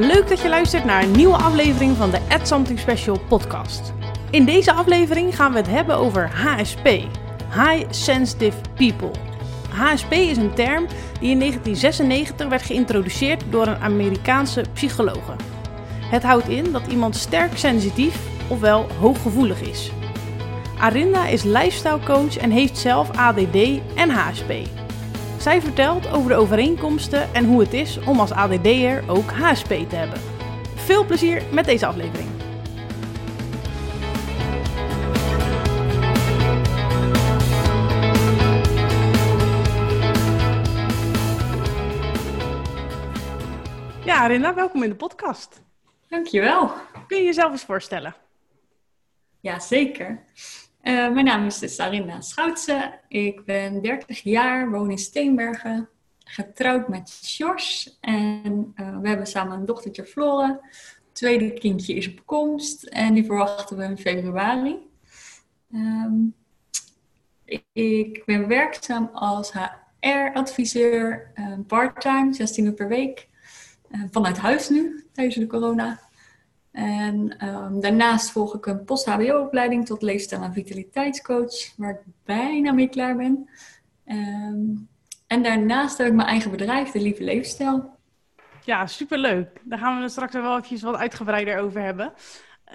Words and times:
Leuk 0.00 0.28
dat 0.28 0.40
je 0.40 0.48
luistert 0.48 0.84
naar 0.84 1.02
een 1.02 1.10
nieuwe 1.10 1.36
aflevering 1.36 1.96
van 1.96 2.10
de 2.10 2.18
Add 2.28 2.48
Something 2.48 2.78
Special 2.78 3.20
podcast. 3.28 3.92
In 4.30 4.44
deze 4.44 4.72
aflevering 4.72 5.36
gaan 5.36 5.52
we 5.52 5.56
het 5.58 5.66
hebben 5.66 5.96
over 5.96 6.30
HSP, 6.34 6.86
High 7.54 7.84
Sensitive 7.90 8.56
People. 8.74 9.10
HSP 9.70 10.12
is 10.12 10.36
een 10.36 10.54
term 10.54 10.86
die 11.20 11.30
in 11.30 11.38
1996 11.38 12.48
werd 12.48 12.62
geïntroduceerd 12.62 13.44
door 13.50 13.66
een 13.66 13.80
Amerikaanse 13.80 14.64
psychologe. 14.72 15.36
Het 16.02 16.22
houdt 16.22 16.48
in 16.48 16.72
dat 16.72 16.86
iemand 16.86 17.16
sterk 17.16 17.56
sensitief, 17.58 18.16
ofwel 18.48 18.86
hooggevoelig 19.00 19.60
is. 19.60 19.90
Arinda 20.78 21.26
is 21.26 21.42
lifestyle 21.42 22.00
coach 22.04 22.36
en 22.36 22.50
heeft 22.50 22.78
zelf 22.78 23.10
ADD 23.16 23.56
en 23.94 24.10
HSP. 24.10 24.52
Zij 25.40 25.60
vertelt 25.60 26.08
over 26.08 26.30
de 26.30 26.36
overeenkomsten 26.36 27.34
en 27.34 27.44
hoe 27.44 27.60
het 27.60 27.72
is 27.72 27.98
om 27.98 28.20
als 28.20 28.30
ADD'er 28.30 29.04
ook 29.10 29.30
HSP 29.30 29.68
te 29.68 29.96
hebben. 29.96 30.20
Veel 30.74 31.06
plezier 31.06 31.42
met 31.52 31.64
deze 31.64 31.86
aflevering. 31.86 32.28
Ja, 44.04 44.16
Arinda, 44.16 44.54
welkom 44.54 44.82
in 44.82 44.88
de 44.88 44.96
podcast. 44.96 45.62
Dankjewel. 46.08 46.72
Kun 47.06 47.18
je 47.18 47.24
jezelf 47.24 47.52
eens 47.52 47.64
voorstellen? 47.64 48.16
Ja, 49.40 49.58
zeker. 49.58 50.24
Uh, 50.82 51.12
mijn 51.12 51.24
naam 51.24 51.46
is 51.46 51.58
dus 51.58 51.78
Arinda 51.78 52.20
Schoutse. 52.20 53.00
Ik 53.08 53.44
ben 53.44 53.82
30 53.82 54.22
jaar, 54.22 54.70
woon 54.70 54.90
in 54.90 54.98
Steenbergen, 54.98 55.88
getrouwd 56.24 56.88
met 56.88 57.08
Sjors. 57.08 57.98
En 58.00 58.72
uh, 58.76 58.98
we 58.98 59.08
hebben 59.08 59.26
samen 59.26 59.58
een 59.58 59.66
dochtertje 59.66 60.04
Flore. 60.04 60.60
tweede 61.12 61.52
kindje 61.52 61.94
is 61.94 62.08
op 62.08 62.26
komst 62.26 62.82
en 62.82 63.14
die 63.14 63.24
verwachten 63.24 63.76
we 63.76 63.84
in 63.84 63.98
februari. 63.98 64.76
Um, 65.72 66.34
ik 67.72 68.22
ben 68.24 68.48
werkzaam 68.48 69.10
als 69.12 69.52
HR-adviseur, 69.52 71.32
uh, 71.34 71.58
part-time, 71.66 72.34
16 72.34 72.64
uur 72.64 72.74
per 72.74 72.88
week. 72.88 73.28
vanuit 74.10 74.38
huis 74.38 74.68
nu, 74.68 75.04
tijdens 75.12 75.36
de 75.36 75.46
corona. 75.46 76.09
En 76.80 77.46
um, 77.48 77.80
daarnaast 77.80 78.30
volg 78.30 78.54
ik 78.54 78.66
een 78.66 78.84
post-HBO-opleiding 78.84 79.86
tot 79.86 80.02
leefstijl- 80.02 80.42
en 80.42 80.52
vitaliteitscoach, 80.52 81.76
waar 81.76 81.90
ik 81.90 82.00
bijna 82.24 82.72
mee 82.72 82.88
klaar 82.88 83.16
ben. 83.16 83.48
Um, 84.06 84.88
en 85.26 85.42
daarnaast 85.42 85.98
heb 85.98 86.06
ik 86.06 86.12
mijn 86.12 86.28
eigen 86.28 86.50
bedrijf, 86.50 86.90
De 86.90 87.00
Lieve 87.00 87.24
Leefstijl. 87.24 87.98
Ja, 88.64 88.86
superleuk. 88.86 89.60
Daar 89.62 89.78
gaan 89.78 89.96
we 89.96 90.02
er 90.02 90.10
straks 90.10 90.32
wel 90.32 90.50
eventjes 90.50 90.82
wat 90.82 90.96
uitgebreider 90.96 91.58
over 91.58 91.80
hebben. 91.80 92.12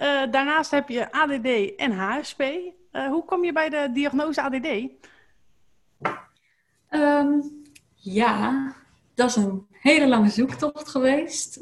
daarnaast 0.30 0.70
heb 0.70 0.88
je 0.88 1.12
ADD 1.12 1.74
en 1.76 1.92
HSP. 1.92 2.40
Uh, 2.40 3.08
hoe 3.08 3.24
kom 3.24 3.44
je 3.44 3.52
bij 3.52 3.68
de 3.68 3.90
diagnose 3.92 4.42
ADD? 4.42 4.66
Um, 6.90 7.42
ja, 7.94 8.72
dat 9.14 9.28
is 9.28 9.36
een 9.36 9.66
hele 9.70 10.08
lange 10.08 10.30
zoektocht 10.30 10.88
geweest. 10.88 11.60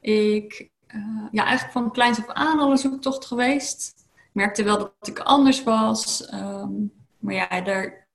ik 0.00 0.70
uh, 0.94 1.26
ja, 1.30 1.44
eigenlijk 1.44 1.72
van 1.72 1.92
kleins 1.92 2.18
af 2.18 2.28
aan 2.28 2.58
al 2.58 2.70
een 2.70 2.78
zoektocht 2.78 3.24
geweest. 3.24 3.94
Ik 4.14 4.30
merkte 4.32 4.62
wel 4.62 4.78
dat 4.78 5.08
ik 5.08 5.18
anders 5.18 5.62
was. 5.62 6.32
Um, 6.34 6.92
maar 7.18 7.34
ja, 7.34 7.60
daar 7.60 8.06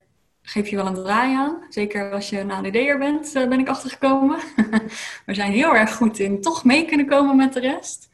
geef 0.42 0.68
je 0.68 0.76
wel 0.76 0.86
een 0.86 0.94
draai 0.94 1.36
aan. 1.36 1.58
Zeker 1.70 2.12
als 2.12 2.30
je 2.30 2.40
een 2.40 2.52
ADD'er 2.52 2.98
bent, 2.98 3.36
uh, 3.36 3.48
ben 3.48 3.60
ik 3.60 3.68
achtergekomen. 3.68 4.40
We 5.26 5.34
zijn 5.34 5.52
heel 5.52 5.76
erg 5.76 5.96
goed 5.96 6.20
in 6.20 6.42
toch 6.42 6.64
mee 6.64 6.86
kunnen 6.86 7.08
komen 7.08 7.36
met 7.36 7.54
de 7.54 7.60
rest. 7.60 8.10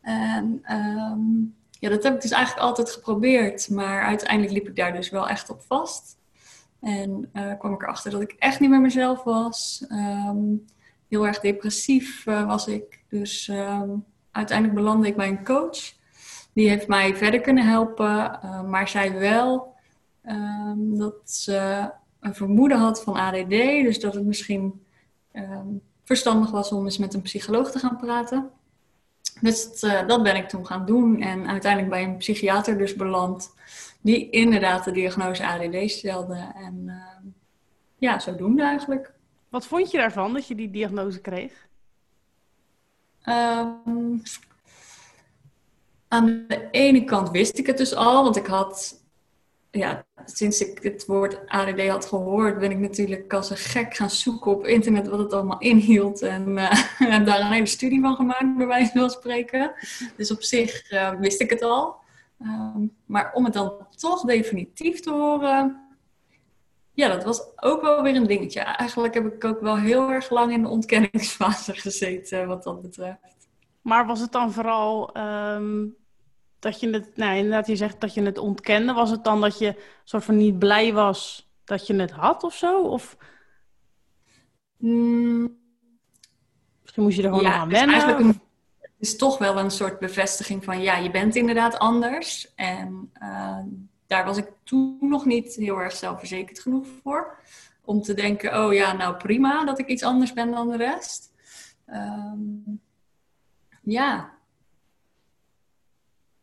En 0.00 0.62
um, 0.72 1.54
ja, 1.70 1.88
dat 1.88 2.02
heb 2.02 2.14
ik 2.14 2.20
dus 2.20 2.30
eigenlijk 2.30 2.66
altijd 2.66 2.90
geprobeerd. 2.90 3.70
Maar 3.70 4.02
uiteindelijk 4.02 4.52
liep 4.52 4.68
ik 4.68 4.76
daar 4.76 4.92
dus 4.92 5.10
wel 5.10 5.28
echt 5.28 5.50
op 5.50 5.62
vast. 5.66 6.18
En 6.80 7.30
uh, 7.32 7.58
kwam 7.58 7.72
ik 7.72 7.82
erachter 7.82 8.10
dat 8.10 8.20
ik 8.20 8.32
echt 8.38 8.60
niet 8.60 8.70
meer 8.70 8.80
mezelf 8.80 9.22
was. 9.22 9.84
Um, 9.88 10.64
heel 11.10 11.26
erg 11.26 11.40
depressief 11.40 12.26
uh, 12.26 12.46
was 12.46 12.66
ik. 12.66 13.04
Dus 13.08 13.48
um, 13.48 14.04
uiteindelijk 14.30 14.78
belandde 14.78 15.06
ik 15.06 15.16
bij 15.16 15.28
een 15.28 15.44
coach. 15.44 15.92
Die 16.52 16.68
heeft 16.68 16.88
mij 16.88 17.16
verder 17.16 17.40
kunnen 17.40 17.66
helpen, 17.66 18.40
uh, 18.44 18.62
maar 18.62 18.88
zei 18.88 19.10
wel 19.10 19.74
um, 20.26 20.98
dat 20.98 21.14
ze 21.24 21.90
een 22.20 22.34
vermoeden 22.34 22.78
had 22.78 23.02
van 23.02 23.14
ADD. 23.14 23.48
Dus 23.48 24.00
dat 24.00 24.14
het 24.14 24.24
misschien 24.24 24.84
um, 25.32 25.82
verstandig 26.04 26.50
was 26.50 26.72
om 26.72 26.84
eens 26.84 26.98
met 26.98 27.14
een 27.14 27.22
psycholoog 27.22 27.70
te 27.70 27.78
gaan 27.78 27.96
praten. 27.96 28.50
Dus 29.40 29.82
uh, 29.82 30.06
dat 30.06 30.22
ben 30.22 30.36
ik 30.36 30.48
toen 30.48 30.66
gaan 30.66 30.86
doen 30.86 31.20
en 31.20 31.48
uiteindelijk 31.48 31.92
bij 31.92 32.04
een 32.04 32.16
psychiater 32.16 32.78
dus 32.78 32.94
beland. 32.94 33.54
Die 34.00 34.30
inderdaad 34.30 34.84
de 34.84 34.92
diagnose 34.92 35.46
ADD 35.46 35.90
stelde. 35.90 36.52
En 36.54 37.02
ja, 37.98 38.18
zodoende 38.18 38.62
eigenlijk. 38.62 39.12
Wat 39.50 39.66
vond 39.66 39.90
je 39.90 39.98
daarvan 39.98 40.32
dat 40.32 40.46
je 40.46 40.54
die 40.54 40.70
diagnose 40.70 41.20
kreeg? 41.20 41.68
Um, 43.24 44.22
aan 46.08 46.44
de 46.48 46.68
ene 46.70 47.04
kant 47.04 47.30
wist 47.30 47.58
ik 47.58 47.66
het 47.66 47.76
dus 47.76 47.94
al, 47.94 48.22
want 48.22 48.36
ik 48.36 48.46
had, 48.46 49.04
ja, 49.70 50.04
sinds 50.24 50.60
ik 50.60 50.82
het 50.82 51.06
woord 51.06 51.46
ADD 51.46 51.88
had 51.88 52.06
gehoord, 52.06 52.58
ben 52.58 52.70
ik 52.70 52.78
natuurlijk 52.78 53.32
als 53.32 53.50
een 53.50 53.56
gek 53.56 53.96
gaan 53.96 54.10
zoeken 54.10 54.50
op 54.50 54.66
internet 54.66 55.08
wat 55.08 55.18
het 55.18 55.32
allemaal 55.32 55.58
inhield. 55.58 56.22
En, 56.22 56.58
en 57.14 57.24
daar 57.24 57.40
een 57.40 57.52
hele 57.52 57.66
studie 57.66 58.00
van 58.00 58.14
gemaakt, 58.14 58.56
bij 58.56 58.66
wijze 58.66 58.92
van 58.98 59.10
spreken. 59.10 59.72
Dus 60.16 60.30
op 60.30 60.42
zich 60.42 60.92
uh, 60.92 61.10
wist 61.10 61.40
ik 61.40 61.50
het 61.50 61.62
al. 61.62 61.96
Um, 62.42 62.96
maar 63.06 63.32
om 63.32 63.44
het 63.44 63.52
dan 63.52 63.72
toch 63.96 64.24
definitief 64.24 65.00
te 65.00 65.10
horen, 65.10 65.89
ja, 66.92 67.08
dat 67.08 67.24
was 67.24 67.42
ook 67.56 67.82
wel 67.82 68.02
weer 68.02 68.16
een 68.16 68.26
dingetje. 68.26 68.60
Eigenlijk 68.60 69.14
heb 69.14 69.34
ik 69.34 69.44
ook 69.44 69.60
wel 69.60 69.76
heel 69.76 70.10
erg 70.10 70.30
lang 70.30 70.52
in 70.52 70.62
de 70.62 70.68
ontkenningsfase 70.68 71.74
gezeten, 71.86 72.46
wat 72.46 72.62
dat 72.62 72.82
betreft. 72.82 73.48
Maar 73.82 74.06
was 74.06 74.20
het 74.20 74.32
dan 74.32 74.52
vooral 74.52 75.16
um, 75.16 75.96
dat 76.58 76.80
je 76.80 76.90
het, 76.90 77.16
nou 77.16 77.36
inderdaad, 77.36 77.66
je 77.66 77.76
zegt 77.76 78.00
dat 78.00 78.14
je 78.14 78.22
het 78.22 78.38
ontkende. 78.38 78.92
Was 78.92 79.10
het 79.10 79.24
dan 79.24 79.40
dat 79.40 79.58
je 79.58 79.82
soort 80.04 80.24
van 80.24 80.36
niet 80.36 80.58
blij 80.58 80.92
was 80.92 81.50
dat 81.64 81.86
je 81.86 81.94
het 81.94 82.10
had 82.10 82.42
of 82.42 82.54
zo? 82.54 82.82
Of... 82.82 83.16
Mm. 84.76 85.58
Misschien 86.80 87.02
moest 87.02 87.16
je 87.16 87.22
er 87.22 87.28
gewoon 87.28 87.44
ja, 87.44 87.54
aan 87.54 87.68
wennen? 87.68 88.18
Een, 88.18 88.40
het 88.80 88.90
is 88.98 89.16
toch 89.16 89.38
wel 89.38 89.58
een 89.58 89.70
soort 89.70 89.98
bevestiging 89.98 90.64
van, 90.64 90.80
ja, 90.82 90.96
je 90.96 91.10
bent 91.10 91.36
inderdaad 91.36 91.78
anders. 91.78 92.54
En 92.54 93.12
uh, 93.22 93.58
daar 94.10 94.24
was 94.24 94.36
ik 94.36 94.52
toen 94.64 94.98
nog 95.00 95.24
niet 95.24 95.54
heel 95.54 95.78
erg 95.78 95.92
zelfverzekerd 95.92 96.60
genoeg 96.60 96.86
voor. 97.02 97.38
Om 97.84 98.02
te 98.02 98.14
denken, 98.14 98.64
oh 98.64 98.72
ja, 98.72 98.92
nou 98.92 99.16
prima 99.16 99.64
dat 99.64 99.78
ik 99.78 99.86
iets 99.86 100.02
anders 100.02 100.32
ben 100.32 100.50
dan 100.50 100.68
de 100.68 100.76
rest. 100.76 101.32
Um, 101.86 102.80
ja. 103.82 104.38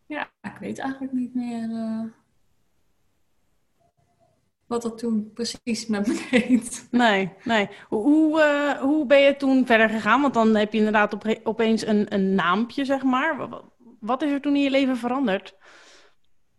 Ja, 0.06 0.30
ik 0.42 0.58
weet 0.60 0.80
eigenlijk 0.80 1.14
niet 1.14 1.36
meer 1.36 1.70
uh, 1.70 2.04
wat 4.68 4.82
dat 4.82 4.98
toen 4.98 5.32
precies 5.34 5.88
met 5.88 6.08
me 6.08 6.28
deed. 6.32 6.88
Nee, 6.92 7.34
nee. 7.44 7.70
Hoe, 7.88 8.40
uh, 8.40 8.82
hoe 8.82 9.06
ben 9.06 9.20
je 9.20 9.36
toen 9.36 9.66
verder 9.66 9.90
gegaan? 9.90 10.22
Want 10.22 10.34
dan 10.34 10.56
heb 10.56 10.72
je 10.72 10.78
inderdaad 10.78 11.14
op, 11.14 11.40
opeens 11.44 11.86
een, 11.86 12.14
een 12.14 12.36
naampje, 12.36 12.86
zeg 12.86 13.04
maar. 13.04 13.50
Wat 14.00 14.22
is 14.22 14.32
er 14.32 14.42
toen 14.42 14.56
in 14.56 14.62
je 14.62 14.70
leven 14.70 14.98
veranderd? 14.98 15.56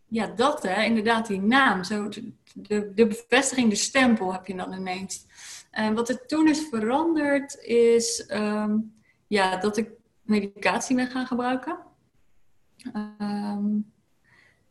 Ja, 0.08 0.26
dat 0.26 0.62
hè, 0.62 0.82
inderdaad, 0.82 1.26
die 1.26 1.40
naam. 1.40 1.84
Zo, 1.84 2.08
de, 2.54 2.92
de 2.94 3.06
bevestiging, 3.06 3.70
de 3.70 3.76
stempel 3.76 4.32
heb 4.32 4.46
je 4.46 4.56
dan 4.56 4.72
ineens. 4.72 5.26
En 5.70 5.94
wat 5.94 6.08
er 6.08 6.26
toen 6.26 6.48
is 6.48 6.68
veranderd 6.70 7.58
is 7.60 8.30
um, 8.30 8.94
ja, 9.26 9.56
dat 9.56 9.76
ik 9.76 9.90
medicatie 10.22 10.96
ben 10.96 11.06
gaan 11.06 11.26
gebruiken. 11.26 11.78
Um, 13.20 13.92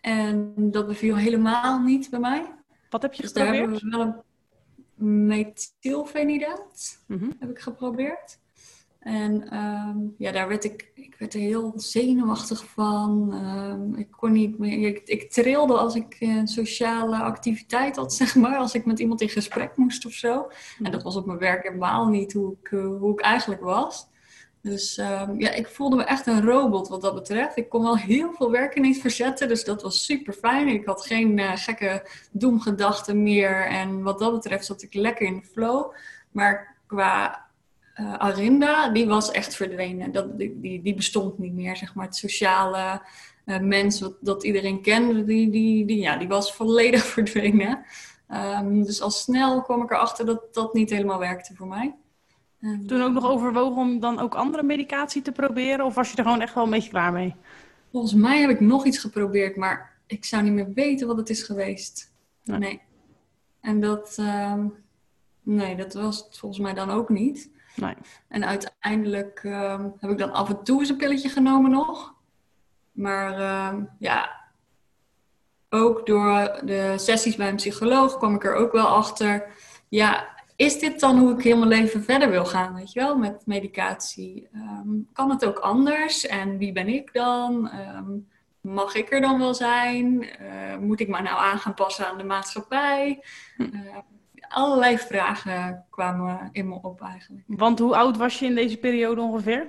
en 0.01 0.53
dat 0.56 0.88
beviel 0.88 1.15
helemaal 1.15 1.79
niet 1.79 2.09
bij 2.09 2.19
mij. 2.19 2.56
Wat 2.89 3.01
heb 3.01 3.13
je 3.13 3.21
dus 3.21 3.31
geprobeerd? 3.31 3.57
Daar 3.57 3.69
hebben 3.69 3.89
we 3.89 3.97
wel 3.97 4.23
een 4.97 5.27
methylfenidaat 5.27 7.03
mm 7.07 7.17
-hmm. 7.17 7.35
heb 7.39 7.50
ik 7.50 7.59
geprobeerd. 7.59 8.39
En 9.07 9.57
um, 9.57 10.15
ja, 10.18 10.31
daar 10.31 10.48
werd 10.48 10.63
ik, 10.63 10.92
ik 10.94 11.15
werd 11.19 11.33
er 11.33 11.39
heel 11.39 11.74
zenuwachtig 11.75 12.65
van. 12.65 13.33
Um, 13.33 13.95
ik 13.95 14.12
kon 14.12 14.31
niet 14.31 14.57
meer, 14.57 14.88
ik, 14.88 15.01
ik 15.06 15.31
trilde 15.31 15.77
als 15.77 15.95
ik 15.95 16.15
een 16.19 16.48
sociale 16.48 17.18
activiteit 17.18 17.95
had, 17.95 18.13
zeg 18.24 18.36
maar. 18.36 18.57
Als 18.57 18.74
ik 18.74 18.86
met 18.86 19.00
iemand 19.00 19.21
in 19.21 19.30
gesprek 19.30 19.77
moest 19.77 20.06
of 20.06 20.12
zo. 20.12 20.48
En 20.83 20.92
dat 20.92 21.04
was 21.04 21.15
op 21.15 21.25
mijn 21.25 21.38
werk 21.38 21.63
helemaal 21.63 22.07
niet 22.07 22.33
hoe 22.33 22.56
ik, 22.62 22.68
hoe 23.00 23.12
ik 23.12 23.21
eigenlijk 23.21 23.62
was. 23.62 24.07
Dus 24.62 24.98
um, 24.98 25.39
ja, 25.39 25.51
ik 25.51 25.68
voelde 25.68 25.95
me 25.95 26.04
echt 26.04 26.27
een 26.27 26.45
robot 26.45 26.88
wat 26.88 27.01
dat 27.01 27.13
betreft. 27.13 27.57
Ik 27.57 27.69
kon 27.69 27.83
wel 27.83 27.98
heel 27.98 28.31
veel 28.33 28.51
werk 28.51 28.75
ineens 28.75 29.00
verzetten, 29.00 29.48
dus 29.48 29.63
dat 29.63 29.81
was 29.81 30.06
super 30.06 30.33
fijn. 30.33 30.68
Ik 30.68 30.86
had 30.86 31.06
geen 31.06 31.38
uh, 31.38 31.51
gekke 31.56 32.09
doemgedachten 32.31 33.24
meer. 33.24 33.65
En 33.65 34.04
wat 34.04 34.19
dat 34.19 34.33
betreft 34.33 34.65
zat 34.65 34.81
ik 34.81 34.94
lekker 34.94 35.25
in 35.25 35.36
de 35.36 35.45
flow. 35.45 35.94
Maar 36.31 36.75
qua 36.88 37.46
uh, 37.99 38.13
Arinda, 38.13 38.89
die 38.89 39.07
was 39.07 39.31
echt 39.31 39.55
verdwenen. 39.55 40.11
Dat, 40.11 40.38
die, 40.38 40.59
die, 40.59 40.81
die 40.81 40.95
bestond 40.95 41.38
niet 41.38 41.53
meer, 41.53 41.75
zeg 41.75 41.95
maar. 41.95 42.05
Het 42.05 42.15
sociale 42.15 43.01
uh, 43.45 43.59
mens 43.59 44.01
wat, 44.01 44.13
dat 44.21 44.44
iedereen 44.44 44.81
kende, 44.81 45.23
die, 45.23 45.49
die, 45.49 45.85
die, 45.85 45.99
ja, 45.99 46.17
die 46.17 46.27
was 46.27 46.53
volledig 46.53 47.05
verdwenen. 47.17 47.85
Um, 48.29 48.83
dus 48.83 49.01
al 49.01 49.11
snel 49.11 49.61
kwam 49.61 49.81
ik 49.81 49.91
erachter 49.91 50.25
dat 50.25 50.53
dat 50.53 50.73
niet 50.73 50.89
helemaal 50.89 51.19
werkte 51.19 51.55
voor 51.55 51.67
mij. 51.67 51.95
Um, 52.61 52.88
Toen 52.88 53.01
ook 53.01 53.13
nog 53.13 53.25
overwogen 53.25 53.81
om 53.81 53.99
dan 53.99 54.19
ook 54.19 54.35
andere 54.35 54.63
medicatie 54.63 55.21
te 55.21 55.31
proberen? 55.31 55.85
Of 55.85 55.95
was 55.95 56.11
je 56.11 56.17
er 56.17 56.23
gewoon 56.23 56.41
echt 56.41 56.53
wel 56.53 56.63
een 56.63 56.69
beetje 56.69 56.89
klaar 56.89 57.11
mee? 57.11 57.35
Volgens 57.91 58.13
mij 58.13 58.41
heb 58.41 58.49
ik 58.49 58.59
nog 58.59 58.85
iets 58.85 58.97
geprobeerd, 58.97 59.55
maar 59.55 59.97
ik 60.07 60.25
zou 60.25 60.44
niet 60.44 60.53
meer 60.53 60.73
weten 60.73 61.07
wat 61.07 61.17
het 61.17 61.29
is 61.29 61.44
geweest. 61.44 62.13
Nee. 62.44 62.59
nee. 62.59 62.81
En 63.61 63.79
dat, 63.79 64.17
um, 64.19 64.73
nee, 65.41 65.75
dat 65.75 65.94
was 65.94 66.17
het 66.17 66.38
volgens 66.38 66.61
mij 66.61 66.73
dan 66.73 66.89
ook 66.89 67.09
niet. 67.09 67.49
Nee. 67.77 67.95
En 68.27 68.45
uiteindelijk 68.45 69.44
um, 69.44 69.94
heb 70.00 70.12
ik 70.12 70.18
dan 70.18 70.31
af 70.31 70.50
en 70.50 70.63
toe 70.63 70.79
eens 70.79 70.89
een 70.89 70.97
pilletje 70.97 71.29
genomen 71.29 71.71
nog. 71.71 72.15
Maar 72.91 73.68
um, 73.74 73.89
ja, 74.00 74.45
ook 75.69 76.06
door 76.06 76.59
de 76.63 76.94
sessies 76.97 77.35
bij 77.35 77.50
een 77.50 77.56
psycholoog 77.56 78.18
kwam 78.18 78.35
ik 78.35 78.44
er 78.44 78.56
ook 78.56 78.71
wel 78.71 78.88
achter. 78.88 79.51
Ja, 79.89 80.27
is 80.56 80.79
dit 80.79 81.00
dan 81.00 81.18
hoe 81.18 81.33
ik 81.33 81.44
heel 81.44 81.57
mijn 81.57 81.69
leven 81.69 82.03
verder 82.03 82.29
wil 82.29 82.45
gaan, 82.45 82.74
weet 82.74 82.91
je 82.91 83.00
wel, 83.00 83.18
met 83.18 83.45
medicatie? 83.45 84.47
Um, 84.53 85.07
kan 85.13 85.30
het 85.30 85.45
ook 85.45 85.59
anders? 85.59 86.25
En 86.25 86.57
wie 86.57 86.71
ben 86.71 86.88
ik 86.88 87.13
dan? 87.13 87.71
Um, 87.95 88.27
mag 88.62 88.95
ik 88.95 89.12
er 89.12 89.21
dan 89.21 89.39
wel 89.39 89.53
zijn? 89.53 90.23
Uh, 90.23 90.77
moet 90.77 91.00
ik 91.00 91.07
me 91.07 91.21
nou 91.21 91.39
aan 91.39 91.59
gaan 91.59 91.73
passen 91.73 92.07
aan 92.07 92.18
de 92.18 92.23
maatschappij? 92.23 93.23
Uh, 93.57 93.97
allerlei 94.49 94.97
vragen 94.97 95.85
kwamen 95.89 96.49
in 96.51 96.67
me 96.67 96.79
op 96.81 97.01
eigenlijk. 97.01 97.44
Want 97.47 97.79
hoe 97.79 97.95
oud 97.95 98.17
was 98.17 98.39
je 98.39 98.45
in 98.45 98.55
deze 98.55 98.77
periode 98.77 99.21
ongeveer? 99.21 99.67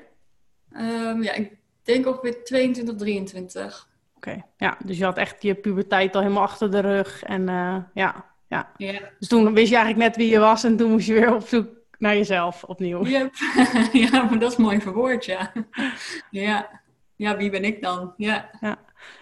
Um, 0.72 1.22
ja, 1.22 1.32
ik 1.32 1.52
denk 1.82 2.06
ongeveer 2.06 2.44
22, 2.44 2.96
23. 2.96 3.88
Oké, 4.16 4.44
ja, 4.56 4.76
dus 4.84 4.98
je 4.98 5.04
had 5.04 5.16
echt 5.16 5.42
je 5.42 5.54
puberteit 5.54 6.14
al 6.14 6.20
helemaal 6.20 6.42
achter 6.42 6.70
de 6.70 6.80
rug. 6.80 7.22
En 7.22 7.48
uh, 7.48 7.76
ja, 7.94 8.25
ja. 8.48 8.70
Dus 9.19 9.28
toen 9.28 9.54
wist 9.54 9.70
je 9.70 9.76
eigenlijk 9.76 10.08
net 10.08 10.16
wie 10.16 10.30
je 10.30 10.38
was 10.38 10.64
en 10.64 10.76
toen 10.76 10.90
moest 10.90 11.06
je 11.06 11.12
weer 11.12 11.34
op 11.34 11.46
zoek 11.46 11.69
naar 11.98 12.16
jezelf 12.16 12.64
opnieuw. 12.64 13.04
Yep. 13.04 13.34
ja, 13.92 14.22
maar 14.22 14.38
dat 14.38 14.52
is 14.52 14.56
mooi 14.56 14.80
verwoord, 14.80 15.25
ja. 15.25 15.52
ja. 16.30 16.80
Ja, 17.16 17.36
wie 17.36 17.50
ben 17.50 17.64
ik 17.64 17.82
dan? 17.82 18.14
Ja. 18.16 18.50
ja. 18.60 18.76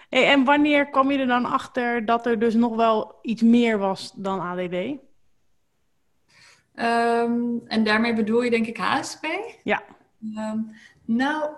Hey, 0.09 0.27
en 0.27 0.43
wanneer 0.43 0.89
kwam 0.89 1.11
je 1.11 1.17
er 1.17 1.27
dan 1.27 1.45
achter 1.45 2.05
dat 2.05 2.25
er 2.25 2.39
dus 2.39 2.53
nog 2.53 2.75
wel 2.75 3.15
iets 3.21 3.41
meer 3.41 3.77
was 3.77 4.11
dan 4.15 4.39
ADD? 4.39 4.75
Um, 6.79 6.83
ehm, 6.83 7.57
en 7.67 7.83
daarmee 7.83 8.13
bedoel 8.13 8.41
je 8.41 8.49
denk 8.49 8.67
ik 8.67 8.77
HSP? 8.77 9.25
Ja. 9.63 9.83
Um, 10.35 10.71
nou, 11.05 11.51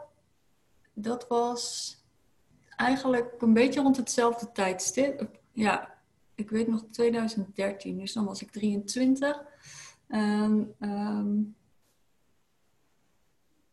dat 0.94 1.27
was 1.27 1.95
eigenlijk 2.75 3.42
een 3.42 3.54
beetje 3.54 3.81
rond 3.81 3.98
hetzelfde 3.98 4.51
tijdstip. 4.51 5.30
Ja, 5.51 5.98
ik 6.36 6.50
weet 6.50 6.68
nog 6.68 6.83
2013, 6.92 7.98
dus 7.98 8.13
dan 8.13 8.25
was 8.25 8.42
ik 8.42 8.51
23. 8.51 9.44
Um, 10.10 10.74
um, 10.80 11.56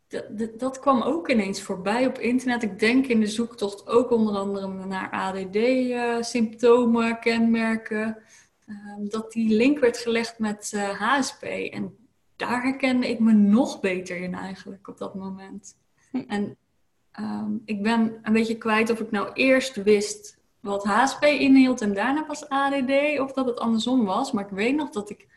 dat, 0.09 0.59
dat, 0.59 0.79
kwam 0.79 1.03
ook 1.03 1.31
ineens 1.31 1.63
voorbij 1.63 2.07
op 2.07 2.19
internet. 2.19 2.63
Ik 2.63 2.79
denk 2.79 3.07
in 3.07 3.21
de 3.21 3.27
zoektocht 3.27 3.89
ook 3.89 4.11
onder 4.11 4.37
andere 4.37 4.87
naar 4.87 5.11
ADD-symptomen, 5.11 7.09
uh, 7.09 7.21
kenmerken. 7.21 8.19
Um, 8.67 9.09
dat 9.09 9.33
die 9.33 9.57
link 9.57 9.79
werd 9.79 9.99
gelegd 9.99 10.39
met 10.39 10.73
uh, 10.75 10.89
eh, 10.89 11.01
HSP. 11.01 11.43
En 11.43 11.97
daar 12.37 12.63
herkende 12.63 13.09
ik 13.09 13.19
me 13.19 13.33
nog 13.33 13.81
beter 13.81 14.17
in 14.17 14.35
eigenlijk 14.35 14.89
op 14.89 14.99
dat 14.99 15.15
moment. 15.15 15.77
Hm. 16.11 16.23
En 16.27 16.57
um, 17.21 17.63
ik 17.65 17.83
ben 17.83 18.19
een 18.23 18.33
beetje 18.33 18.59
kwijt 18.59 18.91
of 18.91 19.01
ik 19.01 19.11
nou 19.11 19.33
eerst 19.33 19.83
wist 19.83 20.39
wat 20.61 20.85
HSP 20.85 21.23
inhield 21.23 21.81
en 21.81 21.95
daarna 21.95 22.23
pas 22.23 22.49
ADD, 22.49 23.19
of 23.19 23.33
dat 23.33 23.47
het 23.47 23.59
andersom 23.59 24.05
was. 24.05 24.33
Maar 24.33 24.45
ik 24.45 24.51
weet 24.51 24.77
nog 24.77 24.91
dat 24.91 25.11
ik 25.11 25.29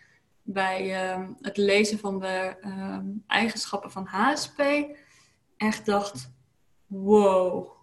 bij 0.41 1.13
um, 1.13 1.37
het 1.41 1.57
lezen 1.57 1.99
van 1.99 2.19
de 2.19 2.55
eigenschappen 3.27 3.91
van 3.91 4.05
HSP 4.05 4.61
echt 5.57 5.85
dacht: 5.85 6.31
wow, 6.87 7.78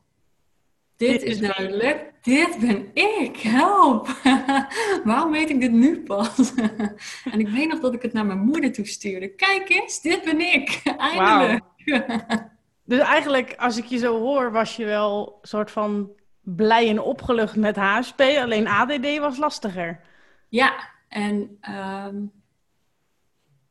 dit, 0.96 1.22
is 1.22 1.38
duidelijk, 1.38 2.12
dit 2.22 2.58
ben 2.60 2.90
ik, 2.94 3.36
help! 3.36 4.08
Waarom 5.04 5.30
weet 5.30 5.50
ik 5.50 5.60
dit 5.60 5.72
nu 5.72 6.02
pas? 6.02 6.54
en 7.32 7.40
ik 7.40 7.48
weet 7.48 7.68
nog 7.68 7.80
dat 7.80 7.94
ik 7.94 8.02
het 8.02 8.12
naar 8.12 8.26
mijn 8.26 8.38
moeder 8.38 8.72
toestuurde. 8.72 9.28
Kijk 9.28 9.68
eens, 9.68 10.00
dit 10.00 10.24
ben 10.24 10.40
ik, 10.40 10.80
eindelijk! 10.96 11.64
Wow. 11.84 12.54
Dus 12.84 12.98
eigenlijk, 12.98 13.54
als 13.56 13.76
ik 13.76 13.84
je 13.84 13.98
zo 13.98 14.18
hoor, 14.18 14.52
was 14.52 14.76
je 14.76 14.84
wel 14.84 15.38
soort 15.42 15.70
van 15.70 16.10
blij 16.40 16.88
en 16.88 17.00
opgelucht 17.00 17.56
met 17.56 17.76
HSP. 17.76 18.20
Alleen 18.20 18.68
ADD 18.68 19.18
was 19.18 19.36
lastiger. 19.36 20.00
Ja, 20.48 20.74
en 21.08 21.58
um, 21.70 22.32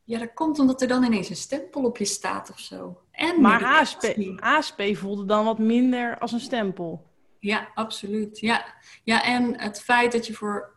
ja, 0.04 0.20
dat 0.20 0.34
komt 0.34 0.60
omdat 0.60 0.82
er 0.82 0.88
dan 0.88 1.04
ineens 1.04 1.30
een 1.30 1.36
stempel 1.36 1.84
op 1.84 1.98
je 1.98 2.06
staat 2.06 2.52
of 2.52 2.60
zo. 2.60 3.02
En 3.12 3.42
maar 3.42 3.62
HSP, 3.62 4.16
HSP 4.36 4.82
voelde 4.94 5.26
dan 5.26 5.46
wat 5.46 5.60
minder 5.60 6.18
als 6.20 6.32
een 6.32 6.40
stempel. 6.40 7.14
Ja, 7.46 7.68
absoluut. 7.74 8.40
Ja, 8.40 8.66
ja 9.04 9.24
en 9.24 9.60
het 9.60 9.82
feit 9.82 10.12
dat 10.12 10.28
je 10.28 10.34
voor, 10.34 10.74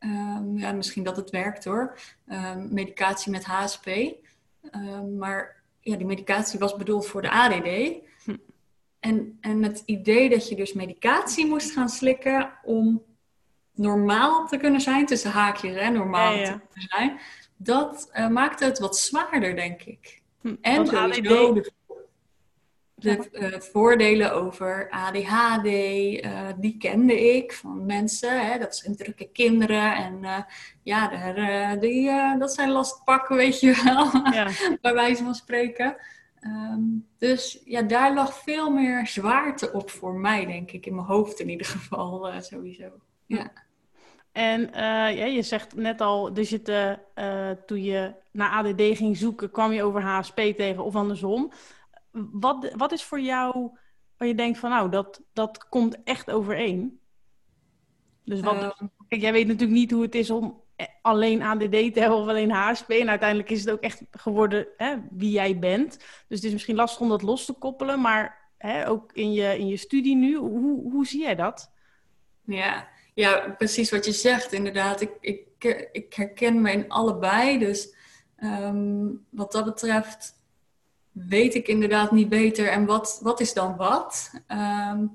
um, 0.00 0.58
ja, 0.58 0.72
misschien 0.72 1.04
dat 1.04 1.16
het 1.16 1.30
werkt 1.30 1.64
hoor, 1.64 1.98
um, 2.28 2.74
medicatie 2.74 3.32
met 3.32 3.44
HSP. 3.44 3.90
maar 5.18 5.62
ja, 5.80 5.96
die 5.96 6.06
medicatie 6.06 6.58
was 6.58 6.76
bedoeld 6.76 7.06
voor 7.06 7.22
de 7.22 7.30
ADD. 7.30 7.94
Hm. 8.24 8.36
En, 9.00 9.38
en 9.40 9.62
het 9.62 9.82
idee 9.86 10.28
dat 10.28 10.48
je 10.48 10.56
dus 10.56 10.72
medicatie 10.72 11.46
moest 11.46 11.72
gaan 11.72 11.88
slikken 11.88 12.52
om 12.62 13.02
normaal 13.74 14.46
te 14.46 14.56
kunnen 14.56 14.80
zijn, 14.80 15.06
tussen 15.06 15.30
haakjes, 15.30 15.74
hè, 15.74 15.90
normaal 15.90 16.32
te 16.32 16.60
kunnen 16.72 16.88
zijn, 16.88 17.20
dat 17.56 18.10
uh, 18.14 18.28
maakte 18.28 18.64
het 18.64 18.78
wat 18.78 18.96
zwaarder, 18.96 19.56
denk 19.56 19.82
ik. 19.82 20.22
Hm. 20.40 20.54
En 20.60 20.86
sowieso 20.86 21.48
ADD 21.48 21.54
de 21.54 21.72
uh, 23.06 23.60
voordelen 23.60 24.32
over 24.32 24.90
ADHD, 24.90 25.66
uh, 25.66 26.24
eh, 26.24 26.54
die 26.56 26.76
kende 26.76 27.34
ik 27.36 27.52
van 27.52 27.86
mensen. 27.86 28.46
Hè, 28.46 28.58
dat 28.58 28.76
zijn 28.76 28.96
drukke 28.96 29.28
kinderen 29.32 29.94
en 29.94 30.18
uh, 30.22 30.38
ja, 30.82 31.08
daar, 31.08 31.80
die, 31.80 32.10
dat 32.38 32.54
zijn 32.54 32.70
lastpakken, 32.70 33.36
weet 33.36 33.60
je 33.60 33.82
wel, 33.84 34.32
ja. 34.32 34.48
bij 34.82 34.94
wijze 34.94 35.24
van 35.24 35.34
spreken. 35.34 35.96
Um, 36.40 37.06
dus 37.18 37.62
ja, 37.64 37.82
daar 37.82 38.14
lag 38.14 38.42
veel 38.42 38.70
meer 38.70 39.06
zwaarte 39.06 39.72
op 39.72 39.90
voor 39.90 40.14
mij, 40.14 40.46
denk 40.46 40.70
ik, 40.70 40.86
in 40.86 40.94
mijn 40.94 41.06
hoofd 41.06 41.40
in 41.40 41.48
ieder 41.48 41.66
geval, 41.66 42.32
sowieso. 42.40 42.88
Ja. 43.26 43.52
En 44.32 44.70
ja, 44.72 45.24
je 45.24 45.42
zegt 45.42 45.74
net 45.74 46.00
al, 46.00 46.34
dus 46.34 46.50
je, 46.50 46.98
toen 47.66 47.82
je 47.82 48.14
naar 48.30 48.50
ADD 48.50 48.96
ging 48.96 49.16
zoeken, 49.16 49.50
kwam 49.50 49.72
je 49.72 49.82
over 49.82 50.02
HSP 50.02 50.36
tegen 50.36 50.84
of 50.84 50.94
andersom 50.94 51.52
wat, 52.32 52.72
wat 52.76 52.92
is 52.92 53.04
voor 53.04 53.20
jou 53.20 53.70
waar 54.16 54.28
je 54.28 54.34
denkt 54.34 54.58
van 54.58 54.70
nou, 54.70 54.90
dat, 54.90 55.22
dat 55.32 55.68
komt 55.68 56.02
echt 56.02 56.30
overeen? 56.30 57.00
Dus 58.24 58.40
wat, 58.40 58.54
ehm. 58.54 58.86
kijk, 59.08 59.20
jij 59.20 59.32
weet 59.32 59.46
natuurlijk 59.46 59.78
niet 59.78 59.90
hoe 59.90 60.02
het 60.02 60.14
is 60.14 60.30
om 60.30 60.64
alleen 61.02 61.42
ADD 61.42 61.70
te 61.70 62.00
hebben 62.00 62.18
of 62.18 62.28
alleen 62.28 62.50
HSP. 62.50 62.90
En 62.90 63.08
uiteindelijk 63.08 63.50
is 63.50 63.60
het 63.60 63.70
ook 63.70 63.80
echt 63.80 64.02
geworden 64.10 64.66
hè, 64.76 64.96
wie 65.10 65.30
jij 65.30 65.58
bent. 65.58 65.98
Dus 65.98 66.38
het 66.38 66.44
is 66.44 66.52
misschien 66.52 66.76
lastig 66.76 67.00
om 67.00 67.08
dat 67.08 67.22
los 67.22 67.44
te 67.44 67.52
koppelen. 67.52 68.00
Maar 68.00 68.50
hè, 68.58 68.88
ook 68.88 69.12
in 69.12 69.32
je, 69.32 69.58
in 69.58 69.66
je 69.66 69.76
studie 69.76 70.16
nu, 70.16 70.36
hoe, 70.36 70.90
hoe 70.92 71.06
zie 71.06 71.20
jij 71.20 71.34
dat? 71.34 71.72
Ja, 72.44 72.88
ja, 73.14 73.54
precies 73.58 73.90
wat 73.90 74.04
je 74.04 74.12
zegt 74.12 74.52
inderdaad. 74.52 75.00
Ik, 75.00 75.10
ik, 75.20 75.88
ik 75.92 76.14
herken 76.14 76.60
me 76.60 76.72
in 76.72 76.88
allebei. 76.88 77.58
Dus 77.58 77.94
um, 78.38 79.26
wat 79.30 79.52
dat 79.52 79.64
betreft 79.64 80.35
weet 81.24 81.54
ik 81.54 81.68
inderdaad 81.68 82.10
niet 82.10 82.28
beter 82.28 82.68
en 82.68 82.84
wat, 82.84 83.20
wat 83.22 83.40
is 83.40 83.52
dan 83.52 83.76
wat. 83.76 84.30
Um, 84.48 85.14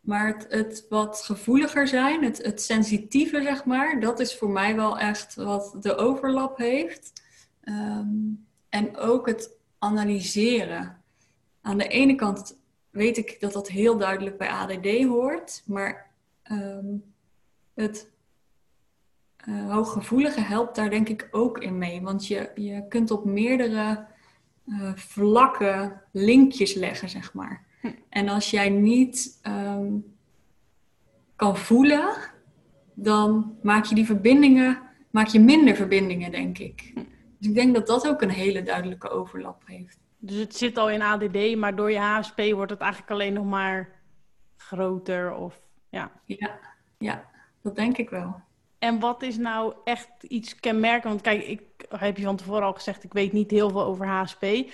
maar 0.00 0.26
het, 0.26 0.46
het, 0.48 0.86
wat 0.88 1.22
gevoeliger 1.22 1.88
zijn, 1.88 2.24
het, 2.24 2.42
het 2.42 2.62
sensitieve 2.62 3.42
zeg 3.42 3.64
maar, 3.64 4.00
dat 4.00 4.20
is 4.20 4.38
voor 4.38 4.50
mij 4.50 4.76
wel 4.76 4.98
echt 4.98 5.34
wat 5.34 5.76
de 5.80 5.96
overlap 5.96 6.58
heeft. 6.58 7.12
Um, 7.64 8.46
en 8.68 8.96
ook 8.96 9.26
het 9.26 9.50
analyseren. 9.78 11.02
Aan 11.60 11.78
de 11.78 11.88
ene 11.88 12.14
kant 12.14 12.58
weet 12.90 13.16
ik 13.16 13.40
dat 13.40 13.52
dat 13.52 13.68
heel 13.68 13.96
duidelijk 13.96 14.38
bij 14.38 14.48
ADD 14.48 15.04
hoort, 15.04 15.62
maar 15.66 16.10
um, 16.50 17.04
het 17.74 18.10
uh, 19.48 19.72
hooggevoelige 19.72 20.40
helpt 20.40 20.76
daar 20.76 20.90
denk 20.90 21.08
ik 21.08 21.28
ook 21.30 21.58
in 21.58 21.78
mee. 21.78 22.00
Want 22.02 22.26
je, 22.26 22.50
je 22.54 22.88
kunt 22.88 23.10
op 23.10 23.24
meerdere 23.24 24.06
uh, 24.70 24.92
vlakke 24.94 26.00
linkjes 26.12 26.74
leggen, 26.74 27.08
zeg 27.08 27.34
maar. 27.34 27.64
Hm. 27.80 27.88
En 28.08 28.28
als 28.28 28.50
jij 28.50 28.68
niet 28.68 29.38
ehm, 29.42 29.92
kan 31.36 31.56
voelen, 31.56 32.14
dan 32.94 33.56
maak 33.62 33.84
je 33.84 33.94
die 33.94 34.06
verbindingen, 34.06 34.78
maak 35.10 35.26
je 35.26 35.40
minder 35.40 35.76
verbindingen, 35.76 36.30
denk 36.30 36.58
ik. 36.58 36.90
Hm. 36.94 37.00
Dus 37.38 37.48
ik 37.48 37.54
denk 37.54 37.74
dat 37.74 37.86
dat 37.86 38.08
ook 38.08 38.22
een 38.22 38.30
hele 38.30 38.62
duidelijke 38.62 39.08
overlap 39.08 39.62
heeft. 39.66 39.98
Dus 40.18 40.36
het 40.36 40.56
zit 40.56 40.76
al 40.76 40.90
in 40.90 41.02
ADD, 41.02 41.56
maar 41.56 41.76
door 41.76 41.90
je 41.90 41.98
HSP 41.98 42.40
wordt 42.52 42.70
het 42.70 42.80
eigenlijk 42.80 43.12
alleen 43.12 43.32
nog 43.32 43.44
maar 43.44 43.88
groter 44.56 45.34
of 45.34 45.60
ja. 45.88 46.12
Ja, 46.24 46.58
ja 46.98 47.30
dat 47.62 47.76
denk 47.76 47.96
ik 47.96 48.10
wel. 48.10 48.40
En 48.78 49.00
wat 49.00 49.22
is 49.22 49.36
nou 49.36 49.74
echt 49.84 50.22
iets 50.22 50.54
kenmerkend? 50.54 51.04
Want 51.04 51.20
kijk, 51.20 51.46
ik 51.46 51.62
heb 51.98 52.16
je 52.16 52.24
van 52.24 52.36
tevoren 52.36 52.62
al 52.62 52.72
gezegd, 52.72 53.04
ik 53.04 53.12
weet 53.12 53.32
niet 53.32 53.50
heel 53.50 53.70
veel 53.70 53.84
over 53.84 54.06
HSP. 54.06 54.42
Eh, 54.42 54.64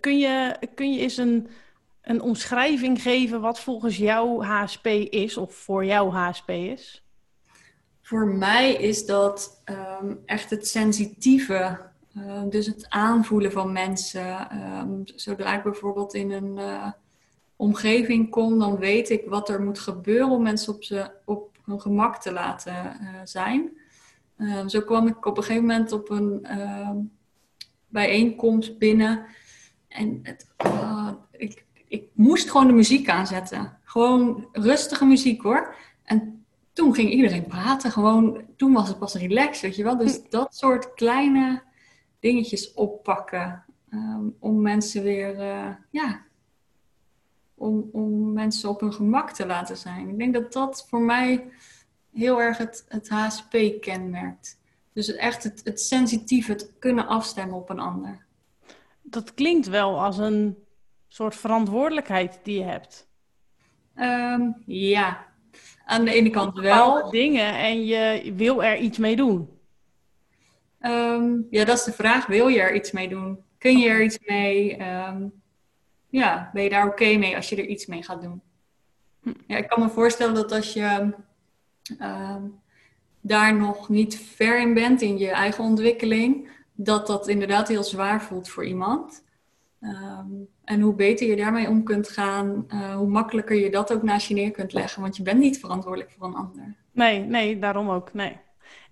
kun, 0.00 0.18
je, 0.18 0.56
kun 0.74 0.92
je 0.92 1.00
eens 1.00 1.16
een, 1.16 1.48
een 2.02 2.20
omschrijving 2.20 3.02
geven 3.02 3.40
wat 3.40 3.60
volgens 3.60 3.96
jou 3.96 4.44
HSP 4.44 4.86
is 5.10 5.36
of 5.36 5.54
voor 5.54 5.84
jou 5.84 6.12
HSP 6.12 6.50
is? 6.50 7.04
Voor 8.02 8.26
mij 8.26 8.72
is 8.72 9.06
dat 9.06 9.62
um, 10.00 10.22
echt 10.26 10.50
het 10.50 10.68
sensitieve 10.68 11.78
Ehm, 12.16 12.48
dus 12.48 12.66
het 12.66 12.86
aanvoelen 12.88 13.52
van 13.52 13.72
mensen. 13.72 14.48
Um, 14.78 15.02
zodra 15.04 15.56
ik 15.56 15.62
bijvoorbeeld 15.62 16.14
in 16.14 16.30
een 16.30 16.56
uh, 16.56 16.90
omgeving 17.56 18.30
kom, 18.30 18.58
dan 18.58 18.78
weet 18.78 19.10
ik 19.10 19.22
wat 19.26 19.48
er 19.48 19.62
moet 19.62 19.78
gebeuren 19.78 20.30
om 20.30 20.42
mensen 20.42 20.74
op, 20.74 20.84
ze, 20.84 21.10
op 21.24 21.50
hun 21.64 21.80
gemak 21.80 22.20
te 22.20 22.32
laten 22.32 22.96
zijn. 23.24 23.78
Um, 24.38 24.68
zo 24.68 24.80
kwam 24.80 25.06
ik 25.06 25.26
op 25.26 25.36
een 25.36 25.42
gegeven 25.42 25.66
moment 25.66 25.92
op 25.92 26.10
een 26.10 26.46
bijeenkomst 27.88 28.78
binnen. 28.78 29.24
En 29.88 30.20
het, 30.22 30.46
uh, 30.66 31.12
ik, 31.30 31.64
ik 31.88 32.08
moest 32.12 32.50
gewoon 32.50 32.66
de 32.66 32.72
muziek 32.72 33.08
aanzetten. 33.08 33.78
Gewoon 33.82 34.48
rustige 34.52 35.04
muziek 35.04 35.42
hoor. 35.42 35.74
En 36.02 36.44
toen 36.72 36.94
ging 36.94 37.10
iedereen 37.10 37.46
praten. 37.46 37.90
Gewoon, 37.90 38.44
toen 38.56 38.72
was 38.72 38.88
het 38.88 38.98
pas 38.98 39.14
relaxed, 39.14 39.60
weet 39.60 39.76
je 39.76 39.82
wel. 39.82 39.96
Dus 39.96 40.16
hm. 40.16 40.22
dat 40.28 40.56
soort 40.56 40.94
kleine 40.94 41.62
dingetjes 42.20 42.74
oppakken. 42.74 43.64
Um, 43.90 44.36
om 44.38 44.62
mensen 44.62 45.02
weer, 45.02 45.40
uh, 45.40 45.68
ja, 45.90 46.24
om, 47.54 47.88
om 47.92 48.32
mensen 48.32 48.68
op 48.68 48.80
hun 48.80 48.92
gemak 48.92 49.30
te 49.30 49.46
laten 49.46 49.76
zijn. 49.76 50.08
Ik 50.08 50.18
denk 50.18 50.34
dat 50.34 50.52
dat 50.52 50.86
voor 50.88 51.00
mij 51.00 51.50
heel 52.16 52.40
erg 52.40 52.58
het, 52.58 52.84
het 52.88 53.08
HSP 53.08 53.80
kenmerkt. 53.80 54.60
Dus 54.92 55.14
echt 55.14 55.42
het, 55.42 55.60
het 55.64 55.80
sensitief, 55.80 56.46
het 56.46 56.72
kunnen 56.78 57.06
afstemmen 57.06 57.56
op 57.56 57.70
een 57.70 57.78
ander. 57.78 58.24
Dat 59.02 59.34
klinkt 59.34 59.66
wel 59.66 60.00
als 60.00 60.18
een 60.18 60.56
soort 61.08 61.36
verantwoordelijkheid 61.36 62.40
die 62.42 62.58
je 62.58 62.64
hebt. 62.64 63.08
Um, 63.96 64.62
ja, 64.66 65.26
aan 65.84 66.04
de 66.04 66.12
ene 66.12 66.30
kant 66.30 66.58
wel. 66.58 67.10
Dingen 67.10 67.54
en 67.54 67.84
je 67.84 68.32
wil 68.34 68.64
er 68.64 68.76
iets 68.76 68.98
mee 68.98 69.16
doen. 69.16 69.48
Um, 70.80 71.46
ja, 71.50 71.64
dat 71.64 71.78
is 71.78 71.84
de 71.84 71.92
vraag. 71.92 72.26
Wil 72.26 72.48
je 72.48 72.60
er 72.60 72.74
iets 72.74 72.92
mee 72.92 73.08
doen? 73.08 73.44
Kun 73.58 73.78
je 73.78 73.88
er 73.88 74.02
iets 74.02 74.18
mee? 74.18 74.82
Um, 74.82 75.42
ja, 76.08 76.50
ben 76.52 76.62
je 76.62 76.70
daar 76.70 76.86
oké 76.86 77.16
mee 77.16 77.36
als 77.36 77.48
je 77.48 77.56
er 77.56 77.66
iets 77.66 77.86
mee 77.86 78.02
gaat 78.02 78.22
doen? 78.22 78.42
Hm. 79.22 79.32
Ja, 79.46 79.56
ik 79.56 79.68
kan 79.68 79.82
me 79.82 79.88
voorstellen 79.88 80.34
dat 80.34 80.52
als 80.52 80.72
je 80.72 81.14
um, 82.00 82.60
daar 83.20 83.56
nog 83.56 83.88
niet 83.88 84.18
ver 84.20 84.60
in 84.60 84.74
bent 84.74 85.02
in 85.02 85.18
je 85.18 85.30
eigen 85.30 85.64
ontwikkeling, 85.64 86.48
dat 86.74 87.06
dat 87.06 87.28
inderdaad 87.28 87.68
heel 87.68 87.84
zwaar 87.84 88.22
voelt 88.22 88.48
voor 88.48 88.66
iemand. 88.66 89.24
en 90.64 90.80
hoe 90.80 90.94
beter 90.94 91.26
je 91.26 91.36
daarmee 91.36 91.68
om 91.68 91.82
kunt 91.82 92.08
gaan, 92.08 92.66
uh, 92.68 92.94
hoe 92.94 93.08
makkelijker 93.08 93.56
je 93.56 93.70
dat 93.70 93.92
ook 93.92 94.02
naast 94.02 94.28
je 94.28 94.34
neer 94.34 94.50
kunt 94.50 94.72
leggen. 94.72 95.02
Want 95.02 95.16
je 95.16 95.22
bent 95.22 95.38
niet 95.38 95.58
verantwoordelijk 95.58 96.10
voor 96.10 96.26
een 96.26 96.34
ander. 96.34 96.74
Nee, 96.92 97.20
nee, 97.20 97.58
daarom 97.58 97.90
ook. 97.90 98.12
Nee. 98.12 98.36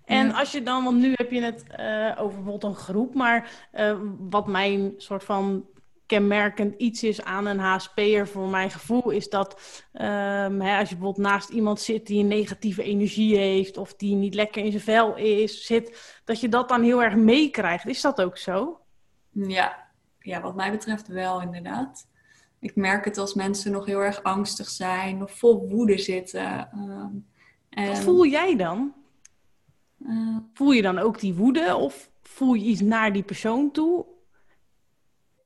En 0.05 0.33
als 0.33 0.51
je 0.51 0.63
dan, 0.63 0.83
want 0.83 0.97
nu 0.97 1.11
heb 1.15 1.31
je 1.31 1.41
het 1.41 1.63
uh, 1.79 2.23
over 2.23 2.35
bijvoorbeeld 2.35 2.63
een 2.63 2.79
groep, 2.79 3.13
maar 3.13 3.67
uh, 3.73 3.97
wat 4.19 4.47
mijn 4.47 4.93
soort 4.97 5.23
van 5.23 5.65
kenmerkend 6.05 6.75
iets 6.77 7.03
is 7.03 7.23
aan 7.23 7.45
een 7.45 7.59
HSP'er 7.59 8.27
voor 8.27 8.47
mijn 8.47 8.71
gevoel, 8.71 9.09
is 9.09 9.29
dat 9.29 9.81
um, 9.93 10.61
hè, 10.61 10.77
als 10.79 10.89
je 10.89 10.95
bijvoorbeeld 10.95 11.27
naast 11.27 11.49
iemand 11.49 11.79
zit 11.79 12.07
die 12.07 12.19
een 12.19 12.27
negatieve 12.27 12.83
energie 12.83 13.37
heeft 13.37 13.77
of 13.77 13.95
die 13.95 14.15
niet 14.15 14.33
lekker 14.33 14.63
in 14.63 14.71
zijn 14.71 14.83
vel 14.83 15.15
is, 15.15 15.65
zit, 15.65 16.19
dat 16.25 16.39
je 16.39 16.49
dat 16.49 16.69
dan 16.69 16.83
heel 16.83 17.03
erg 17.03 17.15
meekrijgt. 17.15 17.87
Is 17.87 18.01
dat 18.01 18.21
ook 18.21 18.37
zo? 18.37 18.79
Ja. 19.31 19.87
ja, 20.19 20.41
wat 20.41 20.55
mij 20.55 20.71
betreft 20.71 21.07
wel 21.07 21.41
inderdaad. 21.41 22.07
Ik 22.59 22.75
merk 22.75 23.05
het 23.05 23.17
als 23.17 23.33
mensen 23.33 23.71
nog 23.71 23.85
heel 23.85 23.99
erg 23.99 24.23
angstig 24.23 24.69
zijn 24.69 25.23
of 25.23 25.31
vol 25.31 25.69
woede 25.69 25.97
zitten. 25.97 26.69
Um, 26.73 27.27
en... 27.69 27.87
Wat 27.87 27.99
voel 27.99 28.25
jij 28.25 28.55
dan? 28.55 28.93
Uh, 29.99 30.37
voel 30.53 30.71
je 30.71 30.81
dan 30.81 30.97
ook 30.97 31.19
die 31.19 31.33
woede 31.33 31.75
of 31.75 32.09
voel 32.21 32.53
je 32.53 32.65
iets 32.65 32.81
naar 32.81 33.13
die 33.13 33.23
persoon 33.23 33.71
toe? 33.71 34.05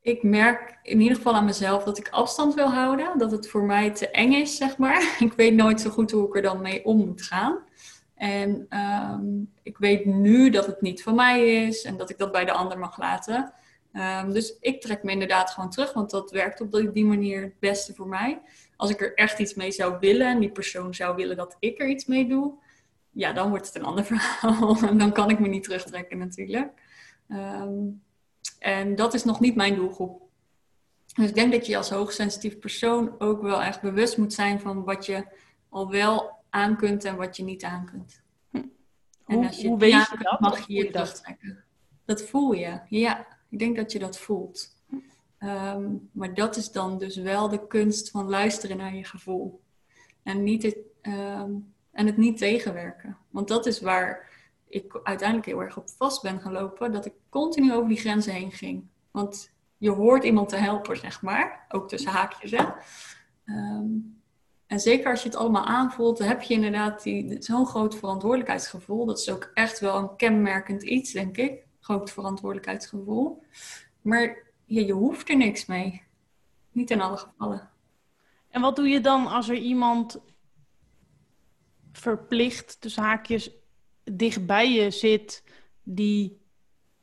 Ik 0.10 0.24
merk 0.24 0.78
in 0.84 1.02
ieder 1.02 1.18
geval 1.18 1.36
aan 1.36 1.46
mezelf 1.46 1.84
dat 1.84 1.98
ik 1.98 2.10
afstand 2.10 2.54
wil 2.54 2.72
houden. 2.72 3.18
Dat 3.18 3.32
het 3.32 3.50
voor 3.50 3.64
mij 3.64 3.92
te 3.92 4.10
eng 4.10 4.34
is, 4.34 4.56
zeg 4.56 4.78
maar. 4.78 5.16
Ik 5.20 5.34
weet 5.34 5.54
nooit 5.54 5.82
zo 5.82 5.90
goed 5.90 6.12
hoe 6.12 6.28
ik 6.28 6.36
er 6.36 6.42
dan 6.42 6.62
mee 6.62 6.86
om 6.86 6.98
moet 6.98 7.22
gaan. 7.22 7.60
En 8.16 8.68
um, 9.14 9.52
ik 9.64 9.78
weet 9.78 10.06
nu 10.06 10.50
dat 10.50 10.66
het 10.66 10.82
niet 10.82 11.04
van 11.04 11.16
mij 11.16 11.66
is 11.66 11.84
en 11.84 11.98
dat 11.98 12.10
ik 12.10 12.18
dat 12.18 12.32
bij 12.32 12.46
de 12.46 12.52
ander 12.52 12.80
mag 12.80 12.98
laten. 12.98 13.54
Um, 13.94 14.34
dus 14.34 14.58
ik 14.60 14.82
trek 14.82 15.04
me 15.04 15.12
inderdaad 15.12 15.50
gewoon 15.50 15.70
terug, 15.70 15.94
want 15.94 16.10
dat 16.10 16.32
werkt 16.32 16.62
op 16.62 16.94
die 16.94 17.06
manier 17.06 17.42
het 17.42 17.60
beste 17.60 17.94
voor 17.94 18.08
mij. 18.08 18.42
Als 18.76 18.90
ik 18.90 19.02
er 19.02 19.14
echt 19.14 19.40
iets 19.40 19.54
mee 19.54 19.72
zou 19.72 20.00
willen 20.00 20.28
en 20.28 20.40
die 20.40 20.52
persoon 20.52 20.94
zou 20.94 21.16
willen 21.16 21.38
dat 21.38 21.56
ik 21.60 21.82
er 21.82 21.88
iets 21.88 22.06
mee 22.06 22.28
doe, 22.28 22.54
ja, 23.12 23.34
dan 23.34 23.50
wordt 23.50 23.66
het 23.66 23.76
een 23.76 23.86
ander 23.86 24.06
verhaal. 24.12 24.78
en 24.82 24.98
dan 24.98 25.12
kan 25.12 25.30
ik 25.30 25.40
me 25.40 25.48
niet 25.48 25.64
terugtrekken 25.64 26.18
natuurlijk. 26.18 26.72
Um, 27.30 28.02
en 28.60 28.96
dat 28.96 29.14
is 29.14 29.24
nog 29.24 29.40
niet 29.40 29.56
mijn 29.56 29.76
doelgroep. 29.76 30.22
Dus 31.14 31.30
ik 31.30 31.36
denk 31.36 31.52
dat 31.52 31.66
je 31.66 31.78
als 31.78 31.90
hoogsensitief 31.90 32.60
persoon 32.60 33.20
ook 33.20 33.42
wel 33.42 33.62
echt 33.62 33.82
bewust 33.82 34.18
moet 34.18 34.34
zijn 34.34 34.60
van 34.60 34.84
wat 34.84 35.06
je 35.06 35.26
al 35.70 35.90
wel 35.90 36.32
aan 36.50 36.78
kunt 36.78 37.06
en 37.06 37.16
wat 37.16 37.38
je 37.38 37.44
niet 37.44 37.64
aan 37.64 37.86
kunt. 37.86 38.22
Hm. 38.52 38.62
En 39.26 39.46
als 39.46 39.62
je 39.62 39.68
hoe 39.68 39.80
weet 39.80 39.92
je 40.10 40.18
dat? 40.22 40.40
mag 40.40 40.68
je 40.68 40.74
je 40.74 40.90
terugtrekken. 40.90 41.64
Dat 42.06 42.24
voel 42.24 42.52
je, 42.52 42.80
ja. 42.90 43.28
Ik 43.50 43.60
denk 43.60 43.76
dat 43.76 43.92
je 43.92 44.00
dat 44.00 44.20
voelt. 44.20 44.78
Um, 45.40 46.10
maar 46.12 46.34
dat 46.34 46.56
is 46.56 46.72
dan 46.72 46.98
dus 46.98 47.16
wel 47.16 47.50
de 47.50 47.68
kunst 47.68 48.10
van 48.10 48.30
luisteren 48.30 48.78
naar 48.78 48.96
je 48.96 49.04
gevoel. 49.04 49.62
En 50.24 50.44
niet 50.44 50.64
het, 50.64 50.78
um, 51.02 51.74
en 51.92 52.06
het 52.06 52.18
niet 52.18 52.38
tegenwerken. 52.38 53.18
Want 53.30 53.48
dat 53.48 53.66
is 53.66 53.82
waar 53.82 54.29
ik 54.70 55.00
uiteindelijk 55.04 55.48
heel 55.48 55.62
erg 55.62 55.78
op 55.78 55.90
vast 55.98 56.22
ben 56.22 56.42
gelopen. 56.42 56.92
Dat 56.92 57.06
ik 57.06 57.14
continu 57.30 57.74
over 57.74 57.88
die 57.88 57.98
grenzen 57.98 58.34
heen 58.34 58.52
ging. 58.52 58.88
Want 59.12 59.52
je 59.78 59.90
hoort 59.90 60.24
iemand 60.24 60.50
te 60.50 60.56
helpen, 60.56 60.98
zeg 60.98 61.22
maar. 61.22 61.66
Ook 61.70 61.88
tussen 61.88 62.12
haakjes, 62.12 62.52
hè. 62.52 62.66
Um, 63.46 64.22
en 64.68 64.80
zeker 64.80 65.10
als 65.12 65.24
je 65.24 65.30
het 65.30 65.38
allemaal 65.38 65.66
aanvoelt, 65.66 66.18
dan 66.18 66.28
heb 66.28 66.42
je 66.42 66.54
inderdaad 66.54 67.02
zo'n 67.40 67.66
groot 67.66 67.96
verantwoordelijkheidsgevoel. 67.96 69.06
Dat 69.06 69.20
is 69.20 69.30
ook 69.30 69.52
echt 69.54 69.80
wel 69.80 69.98
een 69.98 70.16
kenmerkend 70.16 70.84
iets, 70.84 71.12
denk 71.12 71.38
ik. 71.38 71.66
Groot 71.80 72.12
verantwoordelijkheidsgevoel. 72.12 73.44
Maar 74.02 74.38
ja, 74.66 74.82
je 74.82 74.94
hoeft 74.94 75.30
er 75.30 75.38
niks 75.38 75.66
mee. 75.66 76.04
Niet 76.72 76.92
in 76.92 77.02
alle 77.02 77.18
gevallen. 77.18 77.70
En 78.50 78.62
wat 78.62 78.76
doe 78.76 78.88
je 78.88 79.02
dan 79.02 79.28
als 79.28 79.50
er 79.50 79.56
iemand 79.56 80.22
verplicht, 81.92 82.82
tussen 82.82 83.04
haakjes, 83.04 83.52
dichtbij 84.12 84.72
je 84.72 84.92
zit 84.92 85.44
die 85.84 86.42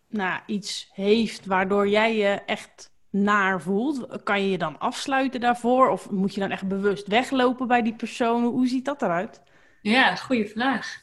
nou, 0.09 0.41
iets 0.47 0.91
heeft 0.93 1.47
waardoor 1.47 1.89
jij 1.89 2.17
je 2.17 2.29
echt 2.47 2.91
naar 3.11 3.61
voelt? 3.61 4.23
Kan 4.23 4.43
je 4.43 4.51
je 4.51 4.59
dan 4.59 4.79
afsluiten 4.79 5.41
daarvoor? 5.41 5.89
Of 5.89 6.11
moet 6.11 6.35
je 6.35 6.41
dan 6.41 6.51
echt 6.51 6.69
bewust 6.69 7.07
weglopen 7.07 7.67
bij 7.67 7.83
die 7.83 7.95
persoon? 7.95 8.45
Hoe 8.45 8.69
ziet 8.69 8.85
dat 8.85 9.03
eruit? 9.03 9.41
Ja, 9.83 10.15
goede 10.15 10.47
vraag. 10.47 11.03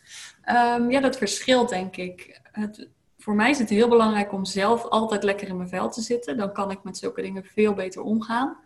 Um, 0.50 0.92
ja, 0.92 1.00
dat 1.00 1.18
verschilt 1.18 1.70
denk 1.70 1.96
ik. 1.98 2.42
Het, 2.52 2.90
voor 3.18 3.36
mij 3.36 3.50
is 3.50 3.60
het 3.60 3.70
heel 3.70 3.90
belangrijk 3.90 4.34
om 4.34 4.46
zelf 4.46 4.86
altijd 4.86 5.24
lekker 5.24 5.48
in 5.48 5.58
mijn 5.58 5.70
vel 5.70 5.90
te 5.90 6.02
zitten. 6.02 6.38
Dan 6.38 6.54
kan 6.54 6.72
ik 6.72 6.84
met 6.84 6.98
zulke 6.98 7.22
dingen 7.22 7.44
veel 7.46 7.74
beter 7.74 8.02
omgaan. 8.02 8.58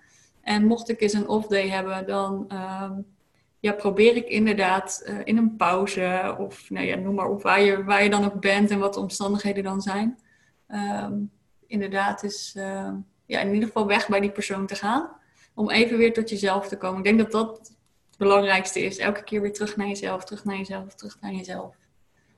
En 0.41 0.65
mocht 0.65 0.89
ik 0.89 1.01
eens 1.01 1.13
een 1.13 1.27
off-day 1.27 1.69
hebben, 1.69 2.07
dan 2.07 2.51
um, 2.83 3.05
ja, 3.67 3.73
probeer 3.73 4.15
ik 4.15 4.27
inderdaad 4.27 5.03
uh, 5.05 5.19
in 5.23 5.37
een 5.37 5.55
pauze 5.55 6.35
of 6.37 6.69
nou 6.69 6.85
ja, 6.85 6.95
noem 6.95 7.15
maar 7.15 7.29
op 7.29 7.41
waar 7.41 7.61
je, 7.61 7.83
waar 7.83 8.03
je 8.03 8.09
dan 8.09 8.25
ook 8.25 8.41
bent 8.41 8.71
en 8.71 8.79
wat 8.79 8.93
de 8.93 8.99
omstandigheden 8.99 9.63
dan 9.63 9.81
zijn. 9.81 10.19
Um, 11.03 11.31
inderdaad 11.67 12.23
is 12.23 12.53
uh, 12.57 12.89
ja, 13.25 13.39
in 13.39 13.53
ieder 13.53 13.67
geval 13.67 13.87
weg 13.87 14.07
bij 14.07 14.19
die 14.19 14.31
persoon 14.31 14.65
te 14.65 14.75
gaan. 14.75 15.09
Om 15.53 15.69
even 15.69 15.97
weer 15.97 16.13
tot 16.13 16.29
jezelf 16.29 16.67
te 16.67 16.77
komen. 16.77 16.97
Ik 16.97 17.03
denk 17.03 17.17
dat 17.17 17.31
dat 17.31 17.57
het 18.09 18.17
belangrijkste 18.17 18.79
is. 18.79 18.97
Elke 18.97 19.23
keer 19.23 19.41
weer 19.41 19.53
terug 19.53 19.77
naar 19.77 19.87
jezelf, 19.87 20.23
terug 20.23 20.45
naar 20.45 20.57
jezelf, 20.57 20.95
terug 20.95 21.17
naar 21.21 21.33
jezelf. 21.33 21.75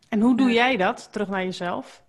En 0.09 0.21
hoe 0.21 0.37
doe 0.37 0.51
jij 0.51 0.77
dat, 0.77 1.07
terug 1.11 1.27
naar 1.29 1.43
jezelf? 1.43 2.03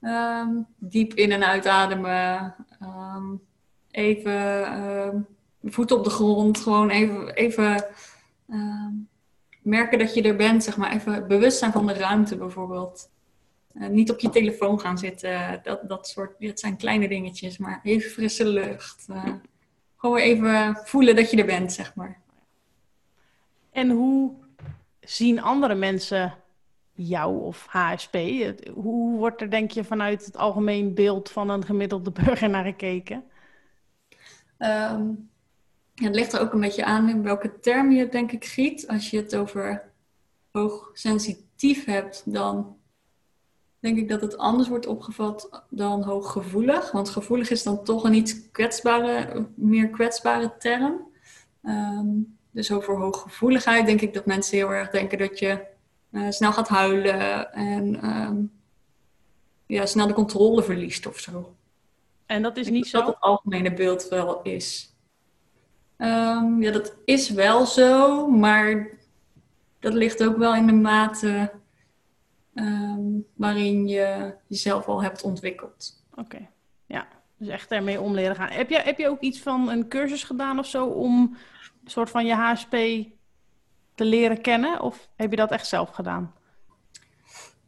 Um, 0.00 0.66
diep 0.76 1.14
in- 1.14 1.32
en 1.32 1.44
uitademen. 1.44 2.54
Um, 2.82 3.40
even 3.90 5.26
voet 5.62 5.92
op 5.92 6.04
de 6.04 6.10
grond. 6.10 6.58
Gewoon 6.58 6.90
even, 6.90 7.34
even 7.34 7.84
Ehm, 8.48 8.92
merken 9.62 9.98
dat 9.98 10.14
je 10.14 10.22
er 10.22 10.36
bent, 10.36 10.64
zeg 10.64 10.76
maar, 10.76 10.92
even 10.92 11.28
bewust 11.28 11.58
zijn 11.58 11.72
van 11.72 11.86
de 11.86 11.92
ruimte 11.92 12.36
bijvoorbeeld. 12.36 13.10
Eh, 13.74 13.88
niet 13.88 14.10
op 14.10 14.18
je 14.18 14.30
telefoon 14.30 14.80
gaan 14.80 14.98
zitten. 14.98 15.60
Dat, 15.62 15.88
dat 15.88 16.08
soort, 16.08 16.34
dat 16.38 16.60
zijn 16.60 16.76
kleine 16.76 17.08
dingetjes, 17.08 17.58
maar 17.58 17.80
even 17.82 18.10
frisse 18.10 18.46
lucht. 18.46 19.06
Uh, 19.10 19.32
gewoon 19.96 20.18
even 20.18 20.76
voelen 20.84 21.16
dat 21.16 21.30
je 21.30 21.36
er 21.36 21.46
bent, 21.46 21.72
zeg 21.72 21.94
maar. 21.94 22.20
En 23.70 23.90
hoe 23.90 24.32
zien 25.00 25.42
andere 25.42 25.74
mensen 25.74 26.34
jou 26.92 27.42
of 27.42 27.66
HSP? 27.66 28.16
Hoe 28.74 29.18
wordt 29.18 29.40
er, 29.40 29.50
denk 29.50 29.70
je, 29.70 29.84
vanuit 29.84 30.24
het 30.24 30.36
algemeen 30.36 30.94
beeld 30.94 31.30
van 31.30 31.50
een 31.50 31.64
gemiddelde 31.64 32.10
burger 32.22 32.50
naar 32.50 32.64
gekeken? 32.64 33.24
Um, 34.58 35.30
het 35.94 36.14
ligt 36.14 36.32
er 36.32 36.40
ook 36.40 36.52
een 36.52 36.60
beetje 36.60 36.84
aan 36.84 37.08
in 37.08 37.22
welke 37.22 37.60
term 37.60 37.90
je 37.90 38.00
het 38.00 38.12
denk 38.12 38.32
ik 38.32 38.44
giet. 38.44 38.88
Als 38.88 39.10
je 39.10 39.16
het 39.16 39.36
over 39.36 39.82
hoogsensitief 40.50 41.84
hebt, 41.84 42.22
dan 42.32 42.76
denk 43.78 43.98
ik 43.98 44.08
dat 44.08 44.20
het 44.20 44.36
anders 44.36 44.68
wordt 44.68 44.86
opgevat 44.86 45.64
dan 45.68 46.02
hooggevoelig. 46.02 46.90
Want 46.90 47.08
gevoelig 47.08 47.50
is 47.50 47.62
dan 47.62 47.84
toch 47.84 48.04
een 48.04 48.14
iets 48.14 48.50
kwetsbare, 48.50 49.46
meer 49.54 49.88
kwetsbare 49.88 50.56
term. 50.58 51.12
Um, 51.62 52.36
dus 52.50 52.72
over 52.72 52.96
hooggevoeligheid 52.96 53.86
denk 53.86 54.00
ik 54.00 54.14
dat 54.14 54.26
mensen 54.26 54.56
heel 54.56 54.72
erg 54.72 54.90
denken 54.90 55.18
dat 55.18 55.38
je 55.38 55.62
uh, 56.10 56.30
snel 56.30 56.52
gaat 56.52 56.68
huilen 56.68 57.52
en 57.52 58.10
um, 58.10 58.52
ja, 59.66 59.86
snel 59.86 60.06
de 60.06 60.12
controle 60.12 60.62
verliest 60.62 61.06
of 61.06 61.18
zo. 61.18 61.54
En 62.26 62.42
dat 62.42 62.56
is 62.56 62.68
niet 62.68 62.86
zo? 62.86 62.98
Dat 62.98 63.06
het 63.06 63.20
algemene 63.20 63.74
beeld 63.74 64.08
wel 64.08 64.42
is. 64.42 64.93
Um, 65.98 66.62
ja, 66.62 66.70
dat 66.70 66.96
is 67.04 67.30
wel 67.30 67.66
zo, 67.66 68.26
maar 68.28 68.88
dat 69.80 69.94
ligt 69.94 70.24
ook 70.24 70.36
wel 70.36 70.54
in 70.54 70.66
de 70.66 70.72
mate 70.72 71.52
um, 72.54 73.26
waarin 73.34 73.88
je 73.88 74.34
jezelf 74.46 74.86
al 74.86 75.02
hebt 75.02 75.22
ontwikkeld. 75.22 76.04
Oké, 76.14 76.48
ja. 76.86 77.06
Dus 77.36 77.48
echt 77.48 77.70
ermee 77.70 78.00
om 78.00 78.14
leren 78.14 78.36
gaan. 78.36 78.50
Heb 78.50 78.70
je, 78.70 78.78
heb 78.78 78.98
je 78.98 79.08
ook 79.08 79.20
iets 79.20 79.40
van 79.40 79.68
een 79.70 79.88
cursus 79.88 80.24
gedaan 80.24 80.58
of 80.58 80.66
zo 80.66 80.86
om 80.86 81.36
een 81.84 81.90
soort 81.90 82.10
van 82.10 82.26
je 82.26 82.34
HSP 82.34 82.70
te 83.94 84.04
leren 84.04 84.40
kennen? 84.40 84.80
Of 84.80 85.08
heb 85.16 85.30
je 85.30 85.36
dat 85.36 85.50
echt 85.50 85.66
zelf 85.66 85.90
gedaan? 85.90 86.34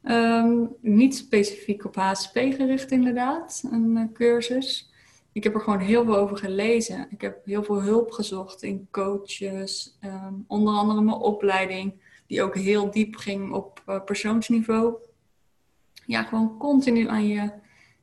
Um, 0.03 0.77
niet 0.81 1.17
specifiek 1.17 1.85
op 1.85 1.97
HSP 1.97 2.33
gericht 2.33 2.91
inderdaad, 2.91 3.65
een 3.71 3.97
uh, 3.97 4.13
cursus. 4.13 4.91
Ik 5.37 5.45
heb 5.45 5.55
er 5.55 5.61
gewoon 5.61 5.79
heel 5.79 6.05
veel 6.05 6.17
over 6.17 6.37
gelezen. 6.37 7.07
Ik 7.11 7.21
heb 7.21 7.45
heel 7.45 7.65
veel 7.65 7.83
hulp 7.83 8.11
gezocht 8.11 8.63
in 8.63 8.89
coaches, 8.91 9.99
um, 10.05 10.45
onder 10.47 10.75
andere 10.75 11.01
mijn 11.01 11.17
opleiding, 11.17 11.95
die 12.27 12.43
ook 12.43 12.57
heel 12.57 12.91
diep 12.91 13.17
ging 13.17 13.53
op 13.53 13.83
uh, 13.89 14.05
persoonsniveau. 14.05 14.95
Ja, 16.07 16.23
gewoon 16.23 16.59
continu 16.59 17.09
aan 17.09 17.27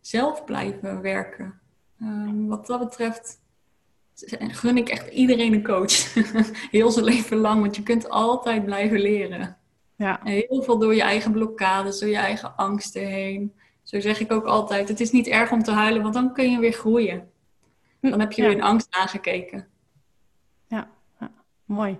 jezelf 0.01 0.43
blijven 0.43 1.01
werken. 1.01 1.59
Um, 2.01 2.47
wat 2.47 2.67
dat 2.67 2.79
betreft 2.79 3.41
gun 4.37 4.77
ik 4.77 4.89
echt 4.89 5.07
iedereen 5.07 5.53
een 5.53 5.63
coach. 5.63 6.13
heel 6.71 6.91
zijn 6.91 7.05
leven 7.05 7.37
lang, 7.37 7.61
want 7.61 7.75
je 7.75 7.83
kunt 7.83 8.09
altijd 8.09 8.65
blijven 8.65 8.99
leren. 8.99 9.57
Ja. 9.95 10.19
heel 10.23 10.63
veel 10.63 10.77
door 10.77 10.95
je 10.95 11.01
eigen 11.01 11.31
blokkades, 11.31 11.99
door 11.99 12.09
je 12.09 12.17
eigen 12.17 12.55
angsten 12.55 13.07
heen. 13.07 13.53
Zo 13.83 13.99
zeg 13.99 14.19
ik 14.19 14.31
ook 14.31 14.45
altijd, 14.45 14.87
het 14.87 14.99
is 14.99 15.11
niet 15.11 15.27
erg 15.27 15.51
om 15.51 15.63
te 15.63 15.71
huilen, 15.71 16.01
want 16.01 16.13
dan 16.13 16.33
kun 16.33 16.51
je 16.51 16.59
weer 16.59 16.71
groeien. 16.71 17.31
Dan 17.99 18.19
heb 18.19 18.31
je 18.31 18.41
weer 18.41 18.51
een 18.51 18.61
angst 18.61 18.87
aangekeken. 18.89 19.67
Ja, 20.67 20.87
ja, 21.19 21.31
mooi. 21.65 21.99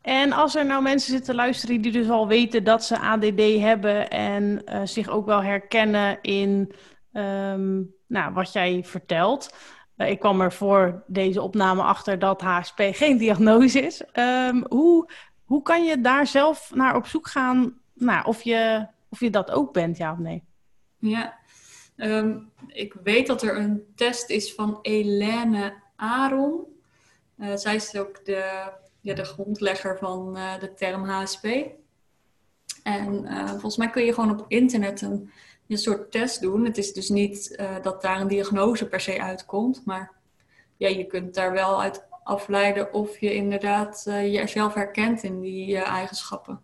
En 0.00 0.32
als 0.32 0.54
er 0.54 0.66
nou 0.66 0.82
mensen 0.82 1.12
zitten 1.12 1.34
luisteren 1.34 1.80
die 1.80 1.92
dus 1.92 2.08
al 2.08 2.28
weten 2.28 2.64
dat 2.64 2.84
ze 2.84 2.98
ADD 2.98 3.60
hebben 3.60 4.10
en 4.10 4.62
uh, 4.64 4.80
zich 4.84 5.08
ook 5.08 5.26
wel 5.26 5.42
herkennen 5.42 6.18
in 6.22 6.72
um, 7.12 7.94
nou, 8.06 8.32
wat 8.32 8.52
jij 8.52 8.84
vertelt. 8.84 9.54
Uh, 9.96 10.10
ik 10.10 10.18
kwam 10.18 10.40
er 10.40 10.52
voor 10.52 11.02
deze 11.06 11.42
opname 11.42 11.82
achter 11.82 12.18
dat 12.18 12.40
HSP 12.40 12.80
geen 13.02 13.18
diagnose 13.18 13.80
is. 13.80 14.02
Um, 14.14 14.64
hoe, 14.68 15.10
hoe 15.44 15.62
kan 15.62 15.84
je 15.84 16.00
daar 16.00 16.26
zelf 16.26 16.70
naar 16.74 16.96
op 16.96 17.06
zoek 17.06 17.28
gaan 17.28 17.78
nou, 17.94 18.26
of, 18.26 18.42
je, 18.42 18.86
of 19.08 19.20
je 19.20 19.30
dat 19.30 19.50
ook 19.50 19.72
bent, 19.72 19.96
ja 19.96 20.12
of 20.12 20.18
nee? 20.18 20.42
Ja, 21.02 21.38
um, 21.96 22.50
ik 22.66 22.94
weet 23.02 23.26
dat 23.26 23.42
er 23.42 23.56
een 23.56 23.92
test 23.94 24.30
is 24.30 24.54
van 24.54 24.78
Helene 24.82 25.74
Aron. 25.96 26.64
Uh, 27.38 27.56
zij 27.56 27.74
is 27.74 27.96
ook 27.96 28.24
de, 28.24 28.70
ja, 29.00 29.14
de 29.14 29.24
grondlegger 29.24 29.98
van 29.98 30.36
uh, 30.36 30.58
de 30.58 30.74
term 30.74 31.04
HSP. 31.04 31.46
En 32.82 33.24
uh, 33.24 33.48
volgens 33.48 33.76
mij 33.76 33.90
kun 33.90 34.04
je 34.04 34.14
gewoon 34.14 34.40
op 34.40 34.44
internet 34.48 35.02
een, 35.02 35.30
een 35.68 35.78
soort 35.78 36.10
test 36.10 36.40
doen. 36.40 36.64
Het 36.64 36.78
is 36.78 36.92
dus 36.92 37.08
niet 37.08 37.62
dat 37.82 38.02
daar 38.02 38.20
een 38.20 38.28
diagnose 38.28 38.88
per 38.88 39.00
se 39.00 39.22
uitkomt, 39.22 39.82
maar 39.84 40.12
ja, 40.76 40.88
je 40.88 41.06
kunt 41.06 41.34
daar 41.34 41.52
wel 41.52 41.82
uit 41.82 42.06
afleiden 42.24 42.92
of 42.92 43.18
je 43.18 43.34
inderdaad 43.34 44.02
jezelf 44.06 44.74
herkent 44.74 45.22
in 45.22 45.40
die 45.40 45.76
eigenschappen. 45.76 46.60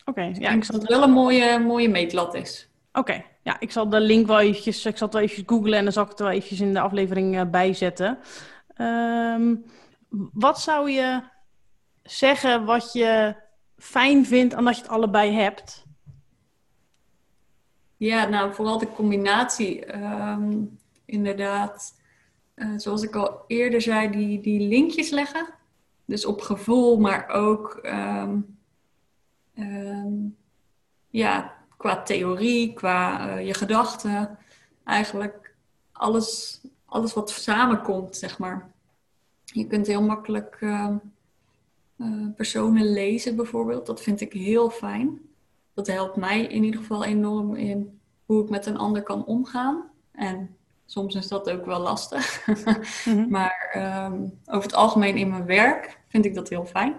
Oké, 0.00 0.10
okay, 0.10 0.28
dus 0.28 0.38
ja. 0.38 0.50
Ik 0.50 0.66
dat 0.66 0.80
het 0.80 0.90
wel 0.90 1.02
een 1.02 1.10
mooie, 1.10 1.58
mooie 1.58 1.88
meetlat 1.88 2.34
is. 2.34 2.68
Oké, 2.96 3.24
ja, 3.42 3.60
ik 3.60 3.70
zal 3.70 3.88
de 3.88 4.00
link 4.00 4.26
wel 4.26 4.40
eventjes, 4.40 4.86
ik 4.86 4.96
zal 4.96 5.06
het 5.06 5.16
wel 5.16 5.24
eventjes 5.24 5.48
googlen 5.48 5.78
en 5.78 5.84
dan 5.84 5.92
zal 5.92 6.02
ik 6.02 6.08
het 6.08 6.18
wel 6.18 6.30
eventjes 6.30 6.60
in 6.60 6.72
de 6.72 6.80
aflevering 6.80 7.34
uh, 7.34 7.50
bijzetten. 7.50 8.18
Um, 8.76 9.64
wat 10.32 10.60
zou 10.60 10.90
je 10.90 11.22
zeggen 12.02 12.64
wat 12.64 12.92
je 12.92 13.36
fijn 13.76 14.26
vindt 14.26 14.54
aan 14.54 14.64
je 14.64 14.70
het 14.70 14.88
allebei 14.88 15.32
hebt? 15.32 15.86
Ja, 17.96 18.28
nou 18.28 18.54
vooral 18.54 18.78
de 18.78 18.92
combinatie. 18.92 19.94
Um, 19.94 20.78
inderdaad, 21.04 22.00
uh, 22.54 22.72
zoals 22.76 23.02
ik 23.02 23.14
al 23.14 23.44
eerder 23.46 23.80
zei, 23.80 24.10
die, 24.10 24.40
die 24.40 24.68
linkjes 24.68 25.10
leggen. 25.10 25.46
Dus 26.04 26.26
op 26.26 26.40
gevoel, 26.40 26.98
maar 26.98 27.28
ook 27.28 27.80
um, 27.82 28.56
ja, 31.10 31.53
qua 31.84 32.02
theorie, 32.02 32.72
qua 32.72 33.28
uh, 33.28 33.46
je 33.46 33.54
gedachten. 33.54 34.38
Eigenlijk 34.84 35.54
alles, 35.92 36.60
alles 36.84 37.14
wat 37.14 37.30
samenkomt, 37.30 38.16
zeg 38.16 38.38
maar. 38.38 38.70
Je 39.44 39.66
kunt 39.66 39.86
heel 39.86 40.02
makkelijk 40.02 40.56
uh, 40.60 40.96
personen 42.36 42.92
lezen, 42.92 43.36
bijvoorbeeld. 43.36 43.86
Dat 43.86 44.00
vind 44.00 44.20
ik 44.20 44.32
heel 44.32 44.70
fijn. 44.70 45.20
Dat 45.74 45.86
helpt 45.86 46.16
mij 46.16 46.42
in 46.42 46.64
ieder 46.64 46.80
geval 46.80 47.04
enorm 47.04 47.54
in 47.54 48.00
hoe 48.26 48.42
ik 48.42 48.50
met 48.50 48.66
een 48.66 48.78
ander 48.78 49.02
kan 49.02 49.24
omgaan. 49.24 49.90
En 50.12 50.56
soms 50.86 51.14
is 51.14 51.28
dat 51.28 51.50
ook 51.50 51.66
wel 51.66 51.80
lastig. 51.80 52.46
Mhm. 53.04 53.28
Maar 53.28 53.74
um, 54.06 54.38
over 54.46 54.62
het 54.62 54.74
algemeen 54.74 55.16
in 55.16 55.28
mijn 55.28 55.46
werk 55.46 56.00
vind 56.08 56.24
ik 56.24 56.34
dat 56.34 56.48
heel 56.48 56.66
fijn. 56.66 56.96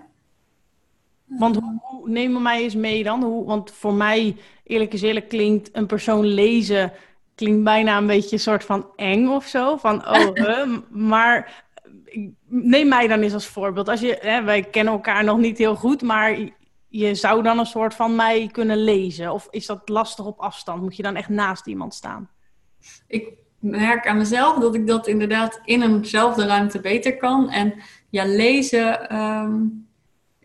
Want 1.25 1.55
hoe, 1.55 1.79
hoe 1.81 2.09
neem 2.09 2.41
mij 2.41 2.63
eens 2.63 2.75
mee 2.75 3.03
dan? 3.03 3.23
Hoe, 3.23 3.45
want 3.45 3.71
voor 3.71 3.93
mij, 3.93 4.35
eerlijk 4.63 4.93
is 4.93 5.01
eerlijk, 5.01 5.29
klinkt 5.29 5.69
een 5.71 5.85
persoon 5.85 6.25
lezen... 6.25 6.91
klinkt 7.35 7.63
bijna 7.63 7.97
een 7.97 8.07
beetje 8.07 8.35
een 8.35 8.41
soort 8.41 8.63
van 8.63 8.87
eng 8.95 9.27
of 9.27 9.45
zo. 9.45 9.77
Van, 9.77 10.07
oh, 10.07 10.65
maar 11.11 11.63
neem 12.47 12.87
mij 12.87 13.07
dan 13.07 13.21
eens 13.21 13.33
als 13.33 13.47
voorbeeld. 13.47 13.89
Als 13.89 13.99
je, 13.99 14.17
hè, 14.21 14.43
wij 14.43 14.63
kennen 14.63 14.93
elkaar 14.93 15.23
nog 15.23 15.37
niet 15.37 15.57
heel 15.57 15.75
goed, 15.75 16.01
maar 16.01 16.37
je 16.87 17.15
zou 17.15 17.43
dan 17.43 17.59
een 17.59 17.65
soort 17.65 17.93
van 17.93 18.15
mij 18.15 18.49
kunnen 18.51 18.83
lezen. 18.83 19.33
Of 19.33 19.47
is 19.49 19.65
dat 19.65 19.89
lastig 19.89 20.25
op 20.25 20.39
afstand? 20.39 20.81
Moet 20.81 20.95
je 20.95 21.03
dan 21.03 21.15
echt 21.15 21.29
naast 21.29 21.67
iemand 21.67 21.93
staan? 21.93 22.29
Ik 23.07 23.33
merk 23.59 24.07
aan 24.07 24.17
mezelf 24.17 24.59
dat 24.59 24.75
ik 24.75 24.87
dat 24.87 25.07
inderdaad 25.07 25.61
in 25.63 25.81
eenzelfde 25.81 26.45
ruimte 26.45 26.79
beter 26.79 27.17
kan. 27.17 27.49
En 27.49 27.73
ja, 28.09 28.25
lezen, 28.25 29.15
um, 29.15 29.84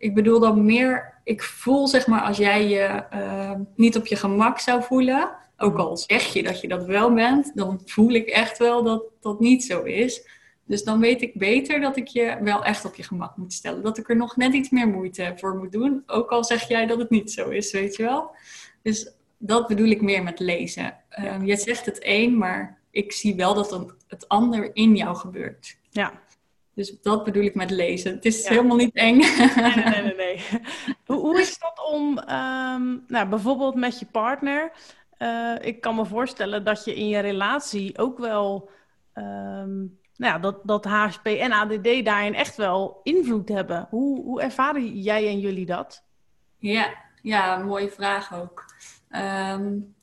ik 0.01 0.15
bedoel 0.15 0.41
dan 0.41 0.65
meer, 0.65 1.15
ik 1.25 1.43
voel 1.43 1.87
zeg 1.87 2.07
maar 2.07 2.21
als 2.21 2.37
jij 2.37 2.69
je 2.69 3.05
uh, 3.15 3.53
niet 3.77 3.97
op 3.97 4.07
je 4.07 4.17
gemak 4.17 4.59
zou 4.59 4.83
voelen, 4.83 5.31
ook 5.57 5.79
al 5.79 5.97
zeg 5.97 6.23
je 6.23 6.43
dat 6.43 6.61
je 6.61 6.69
dat 6.69 6.85
wel 6.85 7.13
bent, 7.13 7.53
dan 7.55 7.81
voel 7.85 8.11
ik 8.11 8.29
echt 8.29 8.59
wel 8.59 8.83
dat 8.83 9.03
dat 9.21 9.41
niet 9.41 9.65
zo 9.65 9.83
is. 9.83 10.29
Dus 10.65 10.85
dan 10.85 11.01
weet 11.01 11.23
ik 11.23 11.39
beter 11.39 11.81
dat 11.81 11.97
ik 11.97 12.07
je 12.07 12.39
wel 12.43 12.65
echt 12.65 12.85
op 12.85 12.95
je 12.95 13.03
gemak 13.03 13.37
moet 13.37 13.53
stellen. 13.53 13.83
Dat 13.83 13.99
ik 13.99 14.09
er 14.09 14.17
nog 14.17 14.37
net 14.37 14.53
iets 14.53 14.71
meer 14.71 14.89
moeite 14.89 15.33
voor 15.37 15.57
moet 15.57 15.73
doen. 15.73 16.03
Ook 16.07 16.31
al 16.31 16.45
zeg 16.45 16.69
jij 16.69 16.87
dat 16.87 16.99
het 16.99 17.11
niet 17.11 17.33
zo 17.33 17.49
is, 17.49 17.73
weet 17.73 17.97
je 17.97 18.03
wel. 18.03 18.35
Dus 18.83 19.13
dat 19.39 19.67
bedoel 19.67 19.89
ik 19.89 20.03
meer 20.03 20.23
met 20.23 20.39
lezen. 20.39 20.97
Um, 21.25 21.45
je 21.45 21.57
zegt 21.57 21.87
het 21.87 21.99
één, 21.99 22.39
maar 22.39 22.79
ik 22.91 23.13
zie 23.13 23.35
wel 23.35 23.55
dat 23.55 23.95
het 24.09 24.29
ander 24.29 24.71
in 24.73 24.97
jou 24.97 25.17
gebeurt. 25.17 25.77
Ja. 25.91 26.13
Dus 26.75 27.01
dat 27.03 27.25
bedoel 27.25 27.43
ik 27.43 27.55
met 27.55 27.71
lezen. 27.71 28.15
Het 28.15 28.25
is 28.25 28.49
helemaal 28.49 28.77
niet 28.77 28.95
eng. 28.95 29.19
Nee, 29.19 29.75
nee, 29.75 30.03
nee. 30.03 30.15
nee. 30.15 30.41
hoe, 31.07 31.17
hoe, 31.17 31.41
is 31.41 31.59
dat 31.59 31.87
om, 31.93 32.19
um, 32.19 33.05
nou, 33.07 33.29
bijvoorbeeld 33.29 33.75
met 33.75 33.99
je 33.99 34.07
partner? 34.07 34.73
Uh, 35.19 35.57
ik 35.61 35.81
kan 35.81 35.95
me 35.95 36.05
voorstellen 36.05 36.65
dat 36.65 36.85
je 36.85 36.95
in 36.95 37.09
je 37.09 37.19
relatie 37.19 37.99
ook 37.99 38.19
wel, 38.19 38.71
um, 39.15 39.99
nou 40.17 40.33
ja, 40.33 40.39
dat, 40.39 40.61
dat 40.63 40.85
HSP 40.85 41.27
en 41.27 41.53
ADD 41.53 42.05
daarin 42.05 42.35
echt 42.35 42.57
wel 42.57 43.01
invloed 43.03 43.49
hebben. 43.49 43.87
Hoe, 43.91 44.23
hoe 44.23 44.43
ervaren 44.43 45.01
jij 45.01 45.27
en 45.27 45.41
jullie 45.41 45.67
dat? 45.67 46.05
Ja, 46.59 46.95
ja 47.23 47.57
mooie 47.57 47.91
vraag 47.91 48.35
ook. 48.35 48.65
Um, 49.11 49.95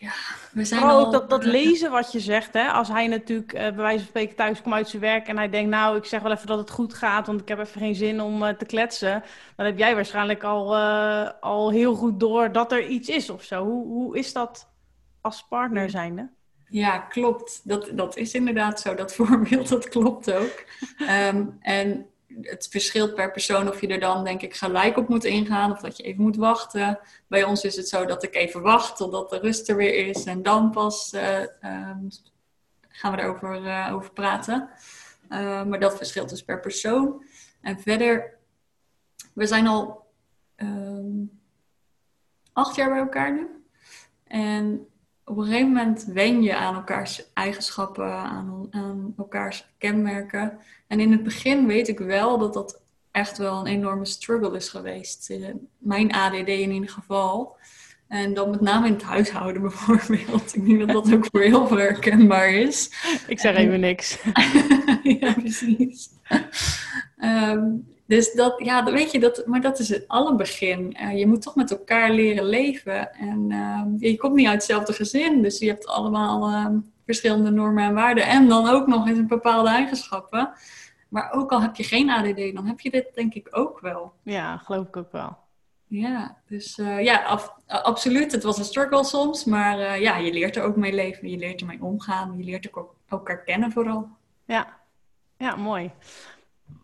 Ja, 0.00 0.12
we 0.52 0.64
zijn 0.64 0.80
Vooral 0.80 0.98
al... 0.98 1.06
ook 1.06 1.12
dat, 1.12 1.30
dat 1.30 1.44
lezen 1.44 1.90
wat 1.90 2.12
je 2.12 2.20
zegt, 2.20 2.52
hè? 2.52 2.68
als 2.68 2.88
hij 2.88 3.06
natuurlijk 3.06 3.52
uh, 3.52 3.60
bij 3.60 3.74
wijze 3.74 3.98
van 3.98 4.08
spreken 4.08 4.36
thuis 4.36 4.62
komt 4.62 4.74
uit 4.74 4.88
zijn 4.88 5.02
werk 5.02 5.28
en 5.28 5.36
hij 5.36 5.48
denkt, 5.48 5.70
nou, 5.70 5.96
ik 5.96 6.04
zeg 6.04 6.22
wel 6.22 6.32
even 6.32 6.46
dat 6.46 6.58
het 6.58 6.70
goed 6.70 6.94
gaat, 6.94 7.26
want 7.26 7.40
ik 7.40 7.48
heb 7.48 7.58
even 7.58 7.80
geen 7.80 7.94
zin 7.94 8.20
om 8.20 8.42
uh, 8.42 8.48
te 8.48 8.64
kletsen. 8.64 9.22
Dan 9.56 9.66
heb 9.66 9.78
jij 9.78 9.94
waarschijnlijk 9.94 10.42
al, 10.44 10.76
uh, 10.76 11.30
al 11.40 11.70
heel 11.70 11.94
goed 11.94 12.20
door 12.20 12.52
dat 12.52 12.72
er 12.72 12.86
iets 12.86 13.08
is 13.08 13.30
of 13.30 13.42
zo. 13.42 13.64
Hoe, 13.64 13.86
hoe 13.86 14.18
is 14.18 14.32
dat 14.32 14.70
als 15.20 15.46
partner 15.48 15.90
zijnde? 15.90 16.30
Ja, 16.68 16.98
klopt. 16.98 17.60
Dat, 17.64 17.90
dat 17.92 18.16
is 18.16 18.34
inderdaad 18.34 18.80
zo. 18.80 18.94
Dat 18.94 19.14
voorbeeld, 19.16 19.68
dat 19.68 19.88
klopt 19.88 20.32
ook. 20.32 20.64
um, 20.98 21.56
en 21.60 22.06
het 22.40 22.68
verschilt 22.70 23.14
per 23.14 23.30
persoon 23.30 23.68
of 23.68 23.80
je 23.80 23.86
er 23.86 24.00
dan 24.00 24.24
denk 24.24 24.42
ik 24.42 24.54
gelijk 24.54 24.96
op 24.96 25.08
moet 25.08 25.24
ingaan 25.24 25.72
of 25.72 25.80
dat 25.80 25.96
je 25.96 26.02
even 26.02 26.22
moet 26.22 26.36
wachten. 26.36 26.98
Bij 27.26 27.44
ons 27.44 27.64
is 27.64 27.76
het 27.76 27.88
zo 27.88 28.04
dat 28.04 28.22
ik 28.22 28.34
even 28.34 28.62
wacht 28.62 28.96
totdat 28.96 29.30
de 29.30 29.38
rust 29.38 29.68
er 29.68 29.76
weer 29.76 30.06
is 30.08 30.24
en 30.24 30.42
dan 30.42 30.70
pas 30.70 31.12
uh, 31.12 31.40
um, 31.40 32.08
gaan 32.88 33.12
we 33.12 33.20
erover 33.20 33.64
uh, 33.64 33.90
over 33.92 34.12
praten. 34.12 34.68
Uh, 35.30 35.64
maar 35.64 35.80
dat 35.80 35.96
verschilt 35.96 36.28
dus 36.28 36.42
per 36.42 36.60
persoon. 36.60 37.24
En 37.60 37.80
verder, 37.80 38.38
we 39.32 39.46
zijn 39.46 39.66
al 39.66 40.06
um, 40.56 41.40
acht 42.52 42.76
jaar 42.76 42.88
bij 42.88 42.98
elkaar 42.98 43.32
nu. 43.32 43.48
En 44.24 44.88
op 45.28 45.36
een 45.36 45.44
gegeven 45.44 45.66
moment 45.66 46.04
wen 46.04 46.42
je 46.42 46.56
aan 46.56 46.74
elkaars 46.74 47.32
eigenschappen, 47.32 48.12
aan, 48.12 48.66
aan, 48.70 49.14
elkaars 49.16 49.66
kenmerken. 49.78 50.58
En 50.86 51.00
in 51.00 51.12
het 51.12 51.22
begin 51.22 51.66
weet 51.66 51.88
ik 51.88 51.98
wel 51.98 52.38
dat 52.38 52.54
dat 52.54 52.80
echt 53.10 53.38
wel 53.38 53.58
een 53.58 53.66
enorme 53.66 54.04
struggle 54.04 54.56
is 54.56 54.68
geweest. 54.68 55.32
Mijn 55.78 56.12
ADD 56.12 56.48
in 56.48 56.70
ieder 56.70 56.90
geval. 56.90 57.56
En 58.08 58.34
dan 58.34 58.50
met 58.50 58.60
name 58.60 58.86
in 58.86 58.92
het 58.92 59.02
huishouden 59.02 59.62
bijvoorbeeld. 59.68 60.54
Ik 60.54 60.66
denk 60.66 60.78
dat 60.78 61.04
dat 61.04 61.14
ook 61.14 61.26
voor 61.30 61.40
heel 61.40 61.66
veel 61.66 61.76
herkenbaar 61.76 62.50
is. 62.50 62.92
Ik 63.26 63.40
zeg 63.40 63.56
even 63.56 63.80
niks. 63.80 64.18
ja, 65.20 65.32
precies. 65.32 66.08
Um, 67.18 67.96
dus 68.08 68.32
dat, 68.32 68.54
ja, 68.58 68.84
weet 68.84 69.12
je, 69.12 69.20
dat, 69.20 69.46
maar 69.46 69.60
dat 69.60 69.78
is 69.78 69.88
het 69.88 70.08
alle 70.08 70.34
begin. 70.34 70.96
Uh, 71.02 71.18
je 71.18 71.26
moet 71.26 71.42
toch 71.42 71.54
met 71.54 71.70
elkaar 71.70 72.10
leren 72.10 72.44
leven. 72.44 73.14
En 73.14 73.50
uh, 73.50 74.10
je 74.10 74.16
komt 74.16 74.34
niet 74.34 74.46
uit 74.46 74.54
hetzelfde 74.54 74.92
gezin, 74.92 75.42
dus 75.42 75.58
je 75.58 75.66
hebt 75.66 75.86
allemaal 75.86 76.50
uh, 76.50 76.66
verschillende 77.04 77.50
normen 77.50 77.84
en 77.84 77.94
waarden. 77.94 78.26
En 78.26 78.48
dan 78.48 78.68
ook 78.68 78.86
nog 78.86 79.08
eens 79.08 79.18
een 79.18 79.26
bepaalde 79.26 79.68
eigenschappen. 79.68 80.50
Maar 81.08 81.32
ook 81.32 81.52
al 81.52 81.62
heb 81.62 81.76
je 81.76 81.82
geen 81.82 82.10
ADD, 82.10 82.54
dan 82.54 82.66
heb 82.66 82.80
je 82.80 82.90
dit 82.90 83.14
denk 83.14 83.34
ik 83.34 83.48
ook 83.50 83.80
wel. 83.80 84.12
Ja, 84.22 84.56
geloof 84.56 84.86
ik 84.86 84.96
ook 84.96 85.12
wel. 85.12 85.36
Ja, 85.86 86.36
dus 86.46 86.78
uh, 86.78 87.02
ja, 87.02 87.24
af, 87.24 87.54
absoluut. 87.66 88.32
Het 88.32 88.42
was 88.42 88.58
een 88.58 88.64
struggle 88.64 89.04
soms, 89.04 89.44
maar 89.44 90.00
ja, 90.00 90.16
je 90.16 90.32
leert 90.32 90.56
er 90.56 90.62
ook 90.62 90.76
mee 90.76 90.94
leven. 90.94 91.30
Je 91.30 91.36
leert 91.36 91.60
ermee 91.60 91.82
omgaan. 91.82 92.38
Je 92.38 92.44
leert 92.44 92.76
ook 92.76 92.94
elkaar 93.08 93.42
kennen 93.42 93.72
vooral. 93.72 94.08
Ja, 94.44 94.76
ja 95.36 95.56
mooi. 95.56 95.90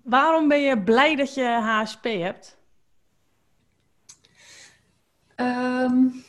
Waarom 0.03 0.49
ben 0.49 0.61
je 0.61 0.83
blij 0.83 1.16
dat 1.16 1.35
je 1.35 1.44
HSP 1.44 2.05
hebt? 2.05 2.59
Um, 5.37 6.25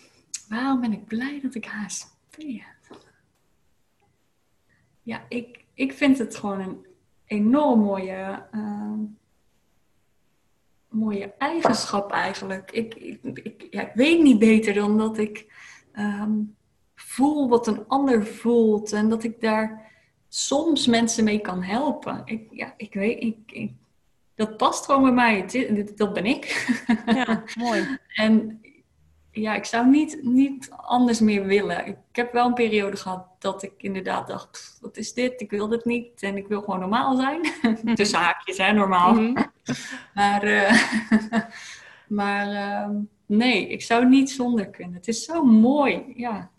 waarom 0.50 0.82
ben 0.82 0.94
ik 0.94 1.06
blij 1.06 1.40
dat 1.42 1.56
ik 1.56 1.66
HSP 1.66 2.36
heb? 2.38 3.00
Ja, 5.02 5.26
ik, 5.30 5.66
ik 5.74 5.94
vind 5.94 6.18
het 6.18 6.36
gewoon 6.36 6.60
een 6.60 6.86
enorm 7.26 7.80
mooie, 7.80 8.46
uh, 8.52 9.00
mooie 10.90 11.34
eigenschap 11.38 12.12
eigenlijk. 12.12 12.72
Ik, 12.72 12.96
ik, 12.96 13.70
ik, 13.70 13.92
weet 13.94 14.22
niet 14.22 14.40
beter 14.40 14.74
dan 14.74 14.98
dat 14.98 15.18
ik 15.18 15.54
um, 15.94 16.56
voel 16.96 17.50
wat 17.50 17.68
een 17.68 17.88
ander 17.88 18.26
voelt 18.26 18.92
en 18.92 19.10
dat 19.10 19.24
ik 19.24 19.42
daar 19.42 19.92
soms 20.36 20.88
mensen 20.88 21.24
mee 21.24 21.40
kan 21.40 21.64
helpen. 21.64 22.22
Ik, 22.26 22.48
ja, 22.52 22.74
ik 22.78 22.94
weet, 22.94 23.24
ik, 23.24 23.38
ik, 23.46 23.72
dat 24.36 24.58
past 24.58 24.86
gewoon 24.86 25.02
bij 25.02 25.12
mij. 25.12 25.36
Het, 25.38 25.98
dat 25.98 26.14
ben 26.14 26.26
ik. 26.26 26.76
Ja, 27.06 27.44
mooi. 27.58 27.98
en 28.08 28.62
ja, 29.32 29.56
ik 29.56 29.66
zou 29.66 29.88
niet, 29.88 30.20
niet 30.22 30.70
anders 30.72 31.20
meer 31.20 31.46
willen. 31.46 31.88
Ik 31.88 31.98
heb 32.12 32.32
wel 32.32 32.46
een 32.46 32.54
periode 32.54 32.98
gehad 32.98 33.28
dat 33.40 33.64
ik 33.64 33.74
inderdaad 33.78 34.28
dacht, 34.28 34.78
wat 34.82 34.98
is 34.98 35.14
dit? 35.14 35.42
Ik 35.42 35.52
wil 35.52 35.68
dit 35.68 35.86
niet 35.86 36.24
en 36.24 36.38
ik 36.38 36.48
wil 36.48 36.62
gewoon 36.62 36.80
normaal 36.80 37.16
zijn. 37.16 37.42
Tussen 37.96 38.20
haakjes, 38.20 38.58
hè, 38.58 38.72
normaal. 38.72 39.14
Mm 39.14 39.36
-hmm. 39.36 39.52
maar 40.16 40.44
uh, 40.44 40.82
maar 42.08 42.52
uh, 42.52 42.98
nee, 43.26 43.68
ik 43.68 43.82
zou 43.82 44.06
niet 44.06 44.32
zonder 44.32 44.70
kunnen. 44.70 44.96
Het 44.96 45.08
is 45.08 45.24
zo 45.24 45.44
mooi, 45.44 46.14
ja 46.16 46.50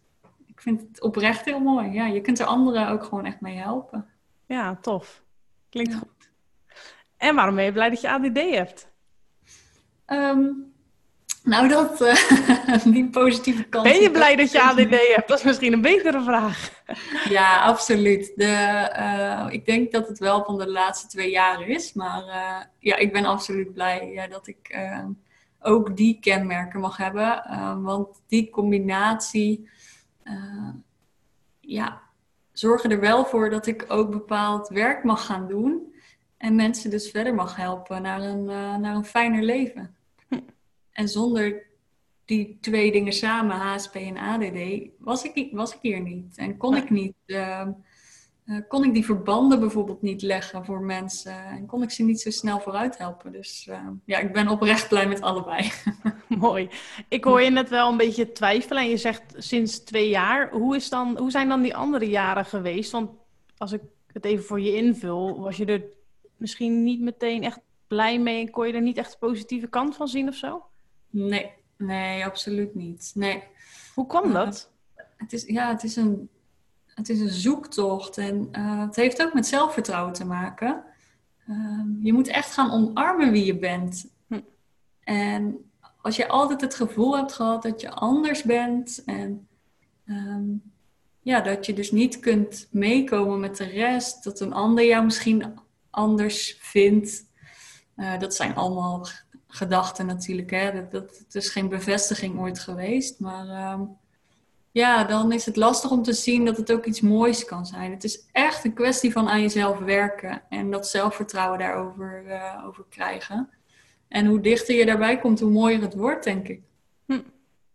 ik 0.56 0.62
vind 0.62 0.80
het 0.80 1.00
oprecht 1.00 1.44
heel 1.44 1.60
mooi. 1.60 1.90
Ja, 1.90 2.06
je 2.06 2.20
kunt 2.20 2.38
er 2.38 2.46
anderen 2.46 2.88
ook 2.88 3.04
gewoon 3.04 3.24
echt 3.24 3.40
mee 3.40 3.56
helpen. 3.56 4.06
Ja, 4.46 4.78
tof. 4.80 5.22
Klinkt 5.68 5.92
ja. 5.92 5.98
goed. 5.98 6.30
En 7.16 7.34
waarom 7.34 7.54
ben 7.54 7.64
je 7.64 7.72
blij 7.72 7.90
dat 7.90 8.00
je 8.00 8.10
ADD 8.10 8.36
hebt? 8.36 8.88
Um, 10.06 10.74
nou, 11.42 11.68
dat, 11.68 12.00
uh, 12.00 12.84
die 12.94 13.08
positieve 13.08 13.62
kant. 13.62 13.84
Ben 13.84 14.00
je 14.00 14.10
blij 14.10 14.36
dat 14.36 14.52
je 14.52 14.62
ADD 14.62 15.14
hebt? 15.14 15.28
Dat 15.28 15.38
is 15.38 15.44
misschien 15.44 15.72
een 15.72 15.80
betere 15.80 16.22
vraag. 16.22 16.84
Ja, 17.28 17.62
absoluut. 17.62 18.32
De, 18.36 18.90
uh, 18.98 19.46
ik 19.50 19.66
denk 19.66 19.92
dat 19.92 20.08
het 20.08 20.18
wel 20.18 20.44
van 20.44 20.58
de 20.58 20.70
laatste 20.70 21.06
twee 21.06 21.30
jaar 21.30 21.68
is. 21.68 21.92
Maar 21.92 22.24
uh, 22.26 22.60
ja, 22.78 22.96
ik 22.96 23.12
ben 23.12 23.24
absoluut 23.24 23.72
blij 23.72 24.10
ja, 24.12 24.26
dat 24.26 24.46
ik 24.46 24.78
ook 25.60 25.96
die 25.96 26.18
kenmerken 26.20 26.80
mag 26.80 26.96
hebben. 26.96 27.42
want 27.82 28.22
die 28.26 28.50
combinatie 28.50 29.68
uh, 30.28 30.68
ja, 31.60 32.02
zorgen 32.52 32.90
er 32.90 33.00
wel 33.00 33.24
voor 33.24 33.50
dat 33.50 33.66
ik 33.66 33.84
ook 33.88 34.10
bepaald 34.10 34.68
werk 34.68 35.04
mag 35.04 35.26
gaan 35.26 35.48
doen. 35.48 35.94
En 36.36 36.54
mensen 36.54 36.90
dus 36.90 37.10
verder 37.10 37.34
mag 37.34 37.56
helpen 37.56 38.02
naar 38.02 38.20
een, 38.20 38.42
uh, 38.42 38.76
naar 38.76 38.94
een 38.94 39.04
fijner 39.04 39.42
leven. 39.42 39.96
Hm. 40.28 40.40
En 40.92 41.08
zonder 41.08 41.66
die 42.24 42.58
twee 42.60 42.92
dingen 42.92 43.12
samen, 43.12 43.56
HSP 43.56 43.94
en 43.94 44.16
ADD, 44.16 44.88
was 44.98 45.24
ik, 45.24 45.48
was 45.52 45.74
ik 45.74 45.78
hier 45.82 46.00
niet. 46.00 46.36
En 46.36 46.56
kon 46.56 46.76
ik 46.76 46.90
niet... 46.90 47.14
Uh, 47.26 47.68
uh, 48.46 48.60
kon 48.68 48.84
ik 48.84 48.94
die 48.94 49.04
verbanden 49.04 49.60
bijvoorbeeld 49.60 50.02
niet 50.02 50.22
leggen 50.22 50.64
voor 50.64 50.80
mensen. 50.80 51.44
En 51.44 51.66
kon 51.66 51.82
ik 51.82 51.90
ze 51.90 52.02
niet 52.02 52.20
zo 52.20 52.30
snel 52.30 52.60
vooruit 52.60 52.98
helpen. 52.98 53.32
Dus 53.32 53.66
uh, 53.70 53.88
ja, 54.04 54.18
ik 54.18 54.32
ben 54.32 54.48
oprecht 54.48 54.88
blij 54.88 55.08
met 55.08 55.20
allebei. 55.20 55.70
Mooi. 56.28 56.68
Ik 57.08 57.24
hoor 57.24 57.42
je 57.42 57.50
net 57.50 57.68
wel 57.68 57.90
een 57.90 57.96
beetje 57.96 58.32
twijfelen. 58.32 58.82
En 58.82 58.88
je 58.88 58.96
zegt 58.96 59.34
sinds 59.36 59.78
twee 59.78 60.08
jaar. 60.08 60.50
Hoe, 60.50 60.76
is 60.76 60.88
dan, 60.88 61.18
hoe 61.18 61.30
zijn 61.30 61.48
dan 61.48 61.62
die 61.62 61.76
andere 61.76 62.08
jaren 62.08 62.44
geweest? 62.44 62.90
Want 62.90 63.10
als 63.56 63.72
ik 63.72 63.80
het 64.12 64.24
even 64.24 64.44
voor 64.44 64.60
je 64.60 64.76
invul, 64.76 65.40
was 65.40 65.56
je 65.56 65.64
er 65.64 65.82
misschien 66.36 66.84
niet 66.84 67.00
meteen 67.00 67.42
echt 67.42 67.60
blij 67.86 68.18
mee. 68.18 68.40
En 68.40 68.50
kon 68.50 68.66
je 68.66 68.72
er 68.72 68.82
niet 68.82 68.98
echt 68.98 69.10
de 69.10 69.18
positieve 69.18 69.68
kant 69.68 69.96
van 69.96 70.08
zien 70.08 70.28
of 70.28 70.34
zo? 70.34 70.66
Nee, 71.10 71.50
nee, 71.76 72.24
absoluut 72.24 72.74
niet. 72.74 73.10
Nee. 73.14 73.42
Hoe 73.94 74.06
kwam 74.06 74.32
dat? 74.32 74.70
Uh, 74.96 75.04
het 75.16 75.32
is, 75.32 75.44
ja, 75.46 75.68
het 75.68 75.82
is 75.82 75.96
een 75.96 76.28
het 76.96 77.08
is 77.08 77.20
een 77.20 77.28
zoektocht 77.28 78.18
en 78.18 78.48
uh, 78.52 78.80
het 78.80 78.96
heeft 78.96 79.22
ook 79.22 79.34
met 79.34 79.46
zelfvertrouwen 79.46 80.12
te 80.12 80.24
maken. 80.24 80.82
Uh, 81.48 81.80
je 82.02 82.12
moet 82.12 82.28
echt 82.28 82.52
gaan 82.52 82.70
omarmen 82.70 83.32
wie 83.32 83.44
je 83.44 83.58
bent. 83.58 84.06
Hm. 84.26 84.40
En 85.00 85.70
als 86.02 86.16
je 86.16 86.28
altijd 86.28 86.60
het 86.60 86.74
gevoel 86.74 87.16
hebt 87.16 87.32
gehad 87.32 87.62
dat 87.62 87.80
je 87.80 87.90
anders 87.90 88.42
bent 88.42 89.02
en 89.04 89.48
um, 90.06 90.62
ja, 91.20 91.40
dat 91.40 91.66
je 91.66 91.72
dus 91.72 91.90
niet 91.90 92.20
kunt 92.20 92.68
meekomen 92.70 93.40
met 93.40 93.56
de 93.56 93.64
rest, 93.64 94.24
dat 94.24 94.40
een 94.40 94.52
ander 94.52 94.84
jou 94.84 95.04
misschien 95.04 95.58
anders 95.90 96.58
vindt. 96.60 97.24
Uh, 97.96 98.18
dat 98.18 98.34
zijn 98.34 98.54
allemaal 98.54 99.06
gedachten 99.46 100.06
natuurlijk. 100.06 100.50
Hè? 100.50 100.72
Dat, 100.72 100.90
dat, 100.90 101.18
het 101.18 101.34
is 101.34 101.48
geen 101.48 101.68
bevestiging 101.68 102.38
ooit 102.38 102.58
geweest, 102.58 103.20
maar 103.20 103.72
um, 103.72 103.96
ja, 104.76 105.04
dan 105.04 105.32
is 105.32 105.46
het 105.46 105.56
lastig 105.56 105.90
om 105.90 106.02
te 106.02 106.12
zien 106.12 106.44
dat 106.44 106.56
het 106.56 106.72
ook 106.72 106.84
iets 106.84 107.00
moois 107.00 107.44
kan 107.44 107.66
zijn. 107.66 107.90
Het 107.90 108.04
is 108.04 108.26
echt 108.32 108.64
een 108.64 108.74
kwestie 108.74 109.12
van 109.12 109.28
aan 109.28 109.40
jezelf 109.40 109.78
werken 109.78 110.42
en 110.48 110.70
dat 110.70 110.88
zelfvertrouwen 110.88 111.58
daarover 111.58 112.22
uh, 112.26 112.64
over 112.66 112.84
krijgen. 112.88 113.50
En 114.08 114.26
hoe 114.26 114.40
dichter 114.40 114.74
je 114.74 114.86
daarbij 114.86 115.18
komt, 115.18 115.40
hoe 115.40 115.50
mooier 115.50 115.80
het 115.80 115.94
wordt, 115.94 116.24
denk 116.24 116.48
ik. 116.48 116.60
Hm, 117.06 117.20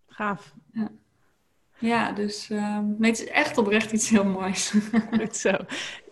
gaaf. 0.08 0.54
Ja. 0.74 0.90
Ja, 1.78 2.12
dus 2.12 2.50
uh, 2.50 2.78
nee, 2.78 3.12
het 3.12 3.22
is 3.22 3.28
echt 3.28 3.58
oprecht 3.58 3.92
iets 3.92 4.10
heel 4.10 4.26
moois. 4.26 4.74
Goed 5.20 5.36
zo. 5.36 5.52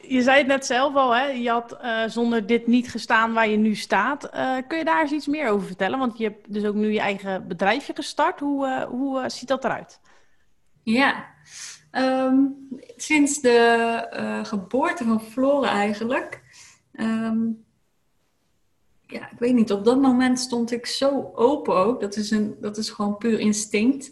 Je 0.01 0.21
zei 0.21 0.37
het 0.37 0.47
net 0.47 0.65
zelf 0.65 0.95
al, 0.95 1.15
hè? 1.15 1.25
je 1.25 1.49
had 1.49 1.77
uh, 1.81 2.03
zonder 2.07 2.45
dit 2.45 2.67
niet 2.67 2.91
gestaan 2.91 3.33
waar 3.33 3.49
je 3.49 3.57
nu 3.57 3.75
staat. 3.75 4.29
Uh, 4.33 4.57
kun 4.67 4.77
je 4.77 4.85
daar 4.85 5.01
eens 5.01 5.11
iets 5.11 5.27
meer 5.27 5.49
over 5.49 5.67
vertellen? 5.67 5.99
Want 5.99 6.17
je 6.17 6.23
hebt 6.23 6.53
dus 6.53 6.65
ook 6.65 6.75
nu 6.75 6.91
je 6.91 6.99
eigen 6.99 7.47
bedrijfje 7.47 7.93
gestart. 7.95 8.39
Hoe, 8.39 8.85
hoe 8.89 9.29
ziet 9.29 9.47
dat 9.47 9.63
eruit? 9.63 9.99
Ja, 10.91 11.25
um, 11.91 12.55
sinds 12.95 13.41
de 13.41 14.07
uh, 14.13 14.45
geboorte 14.45 15.03
van 15.03 15.21
Flora 15.21 15.69
eigenlijk. 15.69 16.41
Um, 16.93 17.63
ja, 19.07 19.31
ik 19.31 19.39
weet 19.39 19.53
niet, 19.53 19.71
op 19.71 19.85
dat 19.85 20.01
moment 20.01 20.39
stond 20.39 20.71
ik 20.71 20.85
zo 20.85 21.31
open 21.33 21.75
ook. 21.75 22.01
Dat 22.01 22.15
is, 22.15 22.31
een, 22.31 22.55
dat 22.61 22.77
is 22.77 22.89
gewoon 22.89 23.17
puur 23.17 23.39
instinct. 23.39 24.11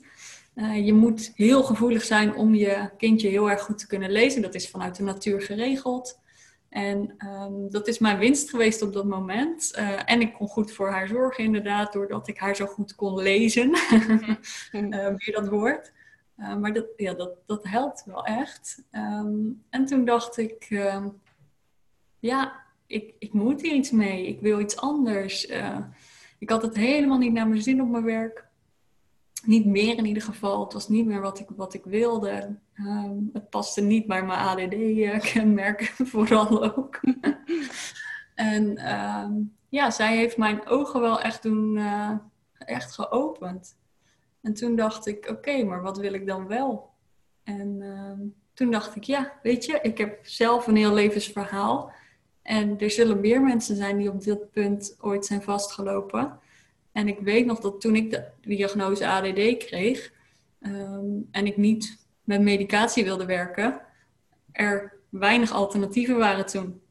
Eh, 0.54 0.86
je 0.86 0.94
moet 0.94 1.32
heel 1.36 1.64
gevoelig 1.64 2.04
zijn 2.04 2.36
om 2.36 2.56
je 2.56 2.90
kindje 2.98 3.30
heel 3.30 3.50
erg 3.50 3.62
goed 3.62 3.78
te 3.78 3.88
kunnen 3.88 4.12
lezen. 4.12 4.42
Dat 4.42 4.56
is 4.56 4.70
vanuit 4.70 4.96
de 4.96 5.04
natuur 5.04 5.42
geregeld. 5.42 6.20
En 6.70 7.14
ehm, 7.18 7.70
dat 7.70 7.88
is 7.88 8.00
mijn 8.00 8.18
winst 8.18 8.50
geweest 8.50 8.82
op 8.82 8.94
dat 8.94 9.06
moment. 9.06 9.74
Uh, 9.78 10.12
en 10.12 10.22
ik 10.22 10.34
kon 10.34 10.48
goed 10.48 10.72
voor 10.72 10.90
haar 10.90 11.08
zorgen, 11.08 11.44
inderdaad, 11.44 11.94
doordat 11.94 12.28
ik 12.28 12.38
haar 12.38 12.56
zo 12.56 12.66
goed 12.66 12.96
kon 12.96 13.22
lezen. 13.22 13.70
uh, 14.72 14.90
weer 14.92 15.32
dat 15.32 15.48
woord. 15.48 15.96
Uh, 16.38 16.56
maar 16.56 16.74
dat, 16.74 16.86
ja, 16.96 17.14
dat, 17.14 17.32
dat 17.46 17.64
helpt 17.64 18.04
wel 18.06 18.26
echt. 18.26 18.84
Um, 18.92 19.64
en 19.70 19.86
toen 19.86 20.06
dacht 20.06 20.38
ik, 20.38 20.68
ehm, 20.70 21.10
ja, 22.20 22.64
ik, 22.88 23.14
ik 23.20 23.34
moet 23.34 23.62
hier 23.62 23.74
iets 23.74 23.92
mee. 23.92 24.28
Ik 24.28 24.42
wil 24.42 24.60
iets 24.60 24.78
anders. 24.78 25.46
ik 26.40 26.50
had 26.50 26.62
het 26.62 26.76
helemaal 26.76 27.18
niet 27.18 27.34
naar 27.34 27.48
mijn 27.48 27.62
zin 27.62 27.82
op 27.82 27.90
mijn 27.90 28.04
werk 28.04 28.48
niet 29.48 29.66
meer 29.66 29.98
in 29.98 30.06
ieder 30.06 30.24
geval. 30.24 30.64
Het 30.64 30.74
was 30.74 30.88
niet 30.88 31.06
meer 31.06 31.22
wat 31.22 31.40
ik, 31.40 31.50
wat 31.56 31.74
ik 31.74 31.84
wilde. 31.84 32.60
Ehm, 32.74 33.18
het 33.34 33.50
paste 33.50 33.82
niet 33.82 34.08
bij 34.08 34.24
mijn 34.24 34.40
ADD-kenmerken 34.40 36.08
vooral 36.08 36.76
ook. 36.76 37.00
en 38.36 38.78
ehm, 38.78 39.34
ja, 39.70 39.92
zij 39.92 40.16
heeft 40.16 40.38
mijn 40.38 40.68
ogen 40.68 41.02
wel 41.02 41.22
echt 41.22 41.44
doen, 41.44 41.78
uh, 41.78 42.12
echt 42.58 42.92
geopend. 42.92 43.78
En 44.48 44.54
toen 44.54 44.76
dacht 44.76 45.08
ik, 45.08 45.30
oké, 45.30 45.64
maar 45.64 45.82
wat 45.82 45.98
wil 45.98 46.14
ik 46.14 46.28
dan 46.28 46.48
wel? 46.48 46.90
En 47.44 47.78
ehm, 47.82 48.20
toen 48.54 48.72
dacht 48.72 48.96
ik, 48.96 49.04
ja, 49.04 49.34
weet 49.44 49.66
je, 49.66 49.80
ik 49.82 49.98
heb 49.98 50.20
zelf 50.22 50.68
een 50.68 50.76
heel 50.76 50.94
levensverhaal. 50.94 51.92
En 52.42 52.80
er 52.80 52.92
zullen 52.92 53.20
meer 53.20 53.42
mensen 53.42 53.76
zijn 53.76 53.98
die 53.98 54.10
op 54.10 54.24
dit 54.24 54.52
punt 54.52 54.98
ooit 55.00 55.26
zijn 55.26 55.42
vastgelopen. 55.42 56.40
En 56.92 57.08
ik 57.08 57.20
weet 57.20 57.46
nog 57.46 57.60
dat 57.60 57.82
toen 57.82 57.96
ik 57.96 58.12
de 58.12 58.24
diagnose 58.42 59.08
ADD 59.08 59.58
kreeg 59.58 60.14
ehm, 60.60 61.06
en 61.32 61.46
ik 61.46 61.58
niet 61.58 62.06
met 62.24 62.42
medicatie 62.42 63.04
wilde 63.04 63.26
werken, 63.26 63.82
er 64.52 64.94
weinig 65.10 65.52
alternatieven 65.52 66.18
waren 66.18 66.46
toen. 66.46 66.82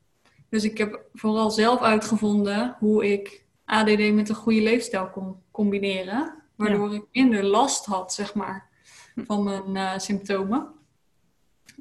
Dus 0.48 0.64
ik 0.64 0.78
heb 0.78 1.04
vooral 1.14 1.50
zelf 1.50 1.80
uitgevonden 1.80 2.76
hoe 2.78 3.12
ik 3.12 3.44
ADD 3.64 4.12
met 4.12 4.28
een 4.28 4.34
goede 4.34 4.62
leefstijl 4.62 5.10
kon 5.10 5.36
combineren, 5.50 6.44
waardoor 6.56 6.94
ik 6.94 7.04
minder 7.12 7.44
last 7.44 7.84
had, 7.84 8.12
zeg 8.12 8.34
maar, 8.34 8.68
van 9.14 9.44
mijn 9.44 9.74
uh, 9.74 9.98
symptomen. 9.98 10.68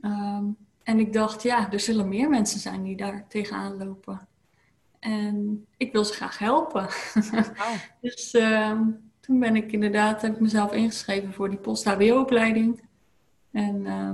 Ehm, 0.01 0.45
en 0.83 0.99
ik 0.99 1.13
dacht, 1.13 1.43
ja, 1.43 1.71
er 1.71 1.79
zullen 1.79 2.09
meer 2.09 2.29
mensen 2.29 2.59
zijn 2.59 2.83
die 2.83 2.97
daar 2.97 3.25
tegenaan 3.27 3.77
lopen. 3.77 4.27
En 4.99 5.67
ik 5.77 5.91
wil 5.91 6.05
ze 6.05 6.13
graag 6.13 6.37
helpen. 6.37 6.87
dus 8.01 8.33
uh, 8.33 8.79
toen 9.19 9.39
ben 9.39 9.55
ik 9.55 9.71
inderdaad, 9.71 10.21
heb 10.21 10.33
ik 10.33 10.39
mezelf 10.39 10.71
ingeschreven 10.71 11.33
voor 11.33 11.49
die 11.49 11.59
post-HBO-opleiding. 11.59 12.81
En 13.51 13.85
uh, 13.85 14.11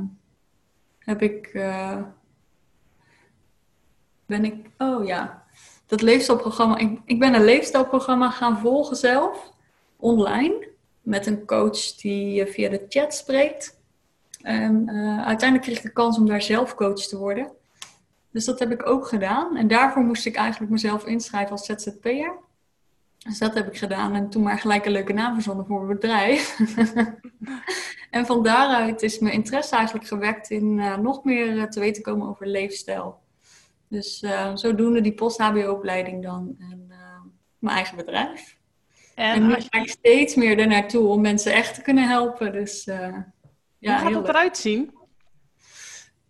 heb 0.99 1.21
ik, 1.21 1.53
uh, 1.53 2.01
ben 4.25 4.45
ik, 4.45 4.69
oh 4.77 5.05
ja, 5.05 5.45
dat 5.85 6.01
leefstijlprogramma. 6.01 6.77
Ik, 6.77 6.99
ik 7.05 7.19
ben 7.19 7.33
een 7.33 7.43
leefstijlprogramma 7.43 8.29
gaan 8.29 8.59
volgen 8.59 8.95
zelf, 8.95 9.50
online. 10.01 10.69
Met 11.01 11.25
een 11.25 11.45
coach 11.45 11.95
die 11.95 12.45
via 12.45 12.69
de 12.69 12.85
chat 12.89 13.13
spreekt. 13.13 13.79
En 14.41 14.89
uh, 14.89 15.25
uiteindelijk 15.25 15.61
kreeg 15.61 15.77
ik 15.77 15.83
de 15.83 15.91
kans 15.91 16.17
om 16.17 16.25
daar 16.25 16.41
zelf 16.41 16.75
coach 16.75 17.07
te 17.07 17.17
worden. 17.17 17.51
Dus 18.31 18.45
dat 18.45 18.59
heb 18.59 18.71
ik 18.71 18.87
ook 18.87 19.07
gedaan. 19.07 19.57
En 19.57 19.67
daarvoor 19.67 20.03
moest 20.03 20.25
ik 20.25 20.35
eigenlijk 20.35 20.71
mezelf 20.71 21.05
inschrijven 21.05 21.51
als 21.51 21.65
ZZP'er. 21.65 22.33
Dus 23.17 23.37
dat 23.37 23.53
heb 23.53 23.67
ik 23.67 23.77
gedaan 23.77 24.13
en 24.15 24.29
toen 24.29 24.43
maar 24.43 24.59
gelijk 24.59 24.85
een 24.85 24.91
leuke 24.91 25.13
naam 25.13 25.33
verzonnen 25.33 25.65
voor 25.65 25.83
mijn 25.83 25.99
bedrijf. 25.99 26.59
en 28.09 28.25
van 28.25 28.43
daaruit 28.43 29.01
is 29.01 29.19
mijn 29.19 29.33
interesse 29.33 29.75
eigenlijk 29.75 30.07
gewekt 30.07 30.49
in 30.49 30.77
uh, 30.77 30.97
nog 30.97 31.23
meer 31.23 31.55
uh, 31.55 31.63
te 31.63 31.79
weten 31.79 32.03
komen 32.03 32.27
over 32.27 32.47
leefstijl. 32.47 33.19
Dus 33.87 34.25
zodoende 34.53 35.01
die 35.01 35.13
post-HBO-opleiding 35.13 36.23
dan 36.23 36.55
en 36.59 36.91
mijn 37.59 37.75
eigen 37.75 37.97
bedrijf. 37.97 38.57
En, 39.15 39.33
en 39.33 39.47
nu 39.47 39.53
ga 39.53 39.81
ik 39.81 39.89
steeds 39.89 40.35
meer 40.35 40.59
ernaartoe 40.59 41.07
om 41.07 41.21
mensen 41.21 41.53
echt 41.53 41.75
te 41.75 41.81
kunnen 41.81 42.07
helpen. 42.07 42.51
Dus, 42.51 42.83
ja, 42.83 43.25
Hoe 43.79 43.91
gaat 43.91 44.13
het 44.13 44.27
eruit 44.27 44.57
zien? 44.57 44.91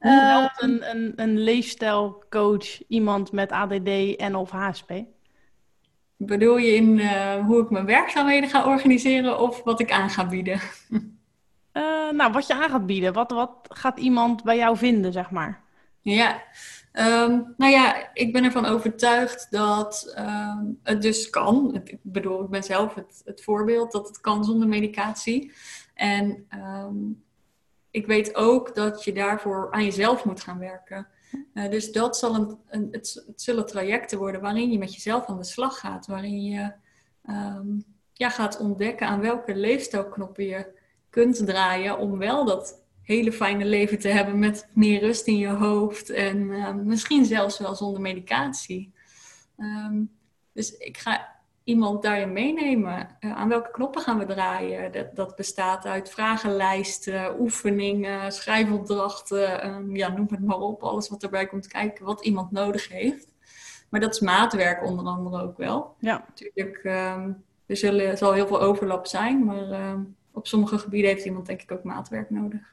Hoe 0.02 0.12
eh, 0.12 0.28
helpt 0.28 0.62
een, 0.62 0.90
een, 0.90 1.14
een 1.16 1.38
leefstijlcoach 1.38 2.88
iemand 2.88 3.32
met 3.32 3.52
ADD 3.52 4.16
en 4.16 4.36
of 4.36 4.50
HSP? 4.50 4.92
Bedoel 6.18 6.58
je 6.58 6.76
in 6.76 6.98
uh, 6.98 7.46
hoe 7.46 7.62
ik 7.62 7.70
mijn 7.70 7.86
werkzaamheden 7.86 8.50
ga 8.50 8.66
organiseren 8.66 9.40
of 9.40 9.64
wat 9.64 9.80
ik 9.80 9.92
aan 9.92 10.10
ga 10.10 10.26
bieden? 10.26 10.60
Uh, 11.74 12.12
nou, 12.12 12.32
wat 12.32 12.48
je 12.48 12.54
aan 12.54 12.70
gaat 12.70 12.86
bieden. 12.86 13.14
Wat, 13.14 13.32
wat 13.32 13.68
gaat 13.70 14.00
iemand 14.00 14.44
bij 14.44 14.58
jou 14.58 14.78
vinden, 14.78 15.12
zeg 15.12 15.32
maar? 15.32 15.62
Ja, 16.02 16.42
um, 16.94 17.54
nou 17.58 17.72
ja, 17.72 18.14
ik 18.14 18.34
ben 18.34 18.44
ervan 18.44 18.66
overtuigd 18.66 19.48
dat 19.50 20.16
um, 20.18 20.80
het 20.84 21.02
dus 21.02 21.30
kan. 21.30 21.82
Ik 21.84 21.98
bedoel, 22.02 22.44
ik 22.44 22.50
ben 22.50 22.64
zelf 22.64 22.94
het, 22.94 23.22
het 23.26 23.44
voorbeeld 23.44 23.92
dat 23.92 24.08
het 24.08 24.22
kan 24.22 24.44
zonder 24.46 24.68
medicatie. 24.68 25.52
En 25.94 26.48
um, 26.54 27.24
ik 27.92 28.06
weet 28.06 28.36
ook 28.36 28.76
dat 28.76 29.04
je 29.04 29.14
daarvoor 29.14 29.68
aan 29.72 29.84
jezelf 29.84 30.26
moet 30.26 30.42
gaan 30.42 30.60
werken. 30.60 31.08
Uh, 31.54 31.70
dus 31.70 31.92
dat 31.92 32.18
zal 32.18 32.36
een, 32.36 32.58
een 32.68 32.88
het, 32.92 33.24
het, 33.28 33.42
zullen 33.42 33.66
trajecten 33.66 34.18
worden 34.18 34.42
waarin 34.42 34.72
je 34.72 34.78
met 34.78 34.94
jezelf 34.94 35.26
aan 35.26 35.38
de 35.38 35.44
slag 35.44 35.80
gaat. 35.80 36.08
Waarin 36.08 36.44
je 36.44 36.72
ja, 38.14 38.30
gaat 38.30 38.60
ontdekken 38.60 39.08
aan 39.08 39.20
welke 39.20 39.56
leefstijlknoppen 39.56 40.46
je 40.46 40.80
kunt 41.10 41.46
draaien 41.46 41.98
om 41.98 42.18
wel 42.18 42.46
dat 42.46 42.81
hele 43.12 43.32
fijne 43.32 43.66
leven 43.66 44.00
te 44.00 44.08
hebben 44.08 44.40
met 44.40 44.70
meer 44.74 45.00
rust 45.00 45.28
in 45.28 45.38
je 45.38 45.48
hoofd 45.48 46.10
en 46.10 46.38
uh, 46.38 46.74
misschien 46.74 47.26
zelfs 47.26 47.60
wel 47.60 47.76
zonder 47.76 48.02
medicatie. 48.02 48.94
Um, 49.58 50.12
dus 50.54 50.78
ik 50.78 50.98
ga 50.98 51.40
iemand 51.64 52.02
daarin 52.02 52.34
meenemen. 52.34 53.18
Uh, 53.20 53.36
aan 53.36 53.50
welke 53.50 53.72
knoppen 53.72 54.02
gaan 54.02 54.18
we 54.18 54.26
draaien? 54.26 54.92
Dat, 54.92 55.16
dat 55.16 55.36
bestaat 55.36 55.86
uit 55.86 56.10
vragenlijsten, 56.10 57.40
oefeningen, 57.40 58.32
schrijfopdrachten, 58.32 59.68
um, 59.68 59.96
ja, 59.96 60.08
noem 60.08 60.28
het 60.30 60.46
maar 60.46 60.60
op. 60.60 60.84
Alles 60.84 61.10
wat 61.10 61.24
erbij 61.24 61.48
komt 61.48 61.68
kijken, 61.68 62.06
wat 62.06 62.26
iemand 62.26 62.52
nodig 62.52 62.90
heeft. 62.90 63.34
Maar 63.90 64.00
dat 64.00 64.14
is 64.14 64.20
maatwerk 64.20 64.84
onder 64.84 65.06
andere 65.06 65.44
ook 65.44 65.58
wel. 65.58 65.96
Ja. 66.00 66.26
Natuurlijk, 66.28 66.84
um, 66.84 67.44
er 67.66 67.78
zullen, 67.78 68.18
zal 68.18 68.34
heel 68.34 68.48
veel 68.48 68.62
overlap 68.62 69.08
zijn, 69.08 69.46
maar 69.46 69.96
op 70.32 70.48
sommige 70.48 70.78
gebieden 70.78 71.12
heeft 71.12 71.26
iemand 71.26 71.46
denk 71.46 71.62
ik 71.62 71.72
ook 71.72 71.84
maatwerk 71.84 72.30
nodig. 72.30 72.71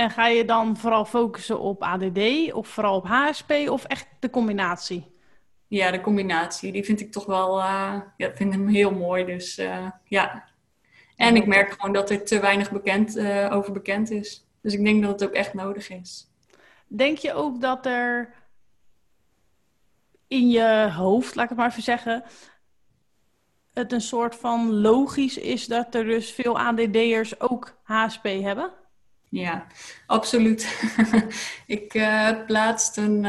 En 0.00 0.10
ga 0.10 0.26
je 0.26 0.44
dan 0.44 0.76
vooral 0.76 1.04
focussen 1.04 1.60
op 1.60 1.82
ADD 1.82 2.52
of 2.52 2.68
vooral 2.68 2.96
op 2.96 3.06
HSP 3.06 3.52
of 3.68 3.84
echt 3.84 4.06
de 4.18 4.30
combinatie? 4.30 5.10
ja, 5.70 5.90
de 5.90 6.00
combinatie, 6.00 6.72
die 6.72 6.84
vind 6.84 7.00
ik 7.00 7.12
toch 7.12 7.26
wel, 7.26 7.58
uh, 7.58 8.00
ja, 8.16 8.34
vind 8.34 8.52
hem 8.52 8.68
heel 8.68 8.90
mooi. 8.90 9.24
Dus 9.24 9.58
uh, 9.58 9.90
ja. 10.04 10.44
En 11.16 11.36
ik 11.36 11.46
merk 11.46 11.72
gewoon 11.72 11.92
dat 11.92 12.10
er 12.10 12.24
te 12.24 12.40
weinig 12.40 12.70
bekend, 12.70 13.16
uh, 13.16 13.48
over 13.52 13.72
bekend 13.72 14.10
is. 14.10 14.46
Dus 14.62 14.74
ik 14.74 14.84
denk 14.84 15.02
dat 15.02 15.20
het 15.20 15.28
ook 15.28 15.34
echt 15.34 15.54
nodig 15.54 15.90
is. 15.90 16.28
Denk 16.86 17.18
je 17.18 17.32
ook 17.32 17.60
dat 17.60 17.86
er 17.86 18.34
in 20.28 20.48
je 20.48 20.90
hoofd, 20.96 21.34
laat 21.34 21.44
ik 21.44 21.50
het 21.50 21.58
maar 21.58 21.70
even 21.70 21.82
zeggen, 21.82 22.24
het 23.72 23.92
een 23.92 24.00
soort 24.00 24.34
van 24.34 24.80
logisch 24.80 25.38
is 25.38 25.66
dat 25.66 25.94
er 25.94 26.04
dus 26.04 26.30
veel 26.30 26.58
ADD'ers 26.58 27.40
ook 27.40 27.78
HSP 27.82 28.24
hebben? 28.24 28.72
Ja, 29.30 29.66
absoluut. 30.06 30.90
ik 31.66 31.92
heb 31.92 32.48
laatst 32.48 32.96
een 32.96 33.24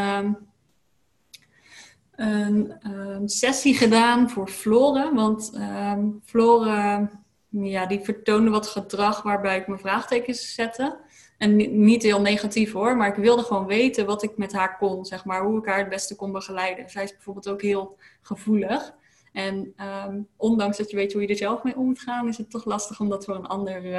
een, 2.22 2.76
een 2.80 3.30
sessie 3.30 3.76
gedaan 3.76 4.30
voor 4.30 4.48
Floren. 4.48 5.16
Want 5.16 5.52
um, 5.56 6.22
Floren 6.26 7.12
ja, 7.50 7.86
die 7.86 8.00
vertoonde 8.00 8.50
wat 8.50 8.68
gedrag 8.68 9.22
waarbij 9.22 9.58
ik 9.58 9.68
mijn 9.68 9.80
vraagtekens 9.80 10.54
zette. 10.54 11.00
En 11.38 11.84
niet 11.84 12.04
heel 12.04 12.22
negatief 12.22 12.72
hoor, 12.72 12.98
maar 12.98 13.08
ik 13.08 13.16
wilde 13.16 13.44
gewoon 13.44 13.66
weten 13.66 14.06
wat 14.06 14.24
ik 14.24 14.38
met 14.38 14.54
haar 14.54 14.78
kon, 14.78 15.06
zeg 15.06 15.26
maar, 15.26 15.44
hoe 15.44 15.60
ik 15.60 15.66
haar 15.66 15.80
het 15.80 15.90
beste 15.90 16.16
kon 16.16 16.32
begeleiden. 16.32 16.90
Zij 16.90 17.04
is 17.04 17.12
bijvoorbeeld 17.12 17.50
ook 17.50 17.62
heel 17.62 17.98
gevoelig. 18.22 18.94
En 19.32 19.74
um, 20.08 20.28
ondanks 20.38 20.78
dat 20.78 20.89
je 20.89 20.96
weet 20.96 21.13
hoe 21.13 21.22
je 21.22 21.28
er 21.28 21.36
zelf 21.36 21.63
mee 21.63 21.76
om 21.76 21.86
moet 21.86 22.00
gaan, 22.00 22.28
is 22.28 22.38
het 22.38 22.50
toch 22.50 22.65
lastig 22.65 23.00
om 23.00 23.10
dat 23.10 23.26
voor 23.26 23.36
een 23.36 23.48
ander 23.48 23.86
uh, 23.86 23.91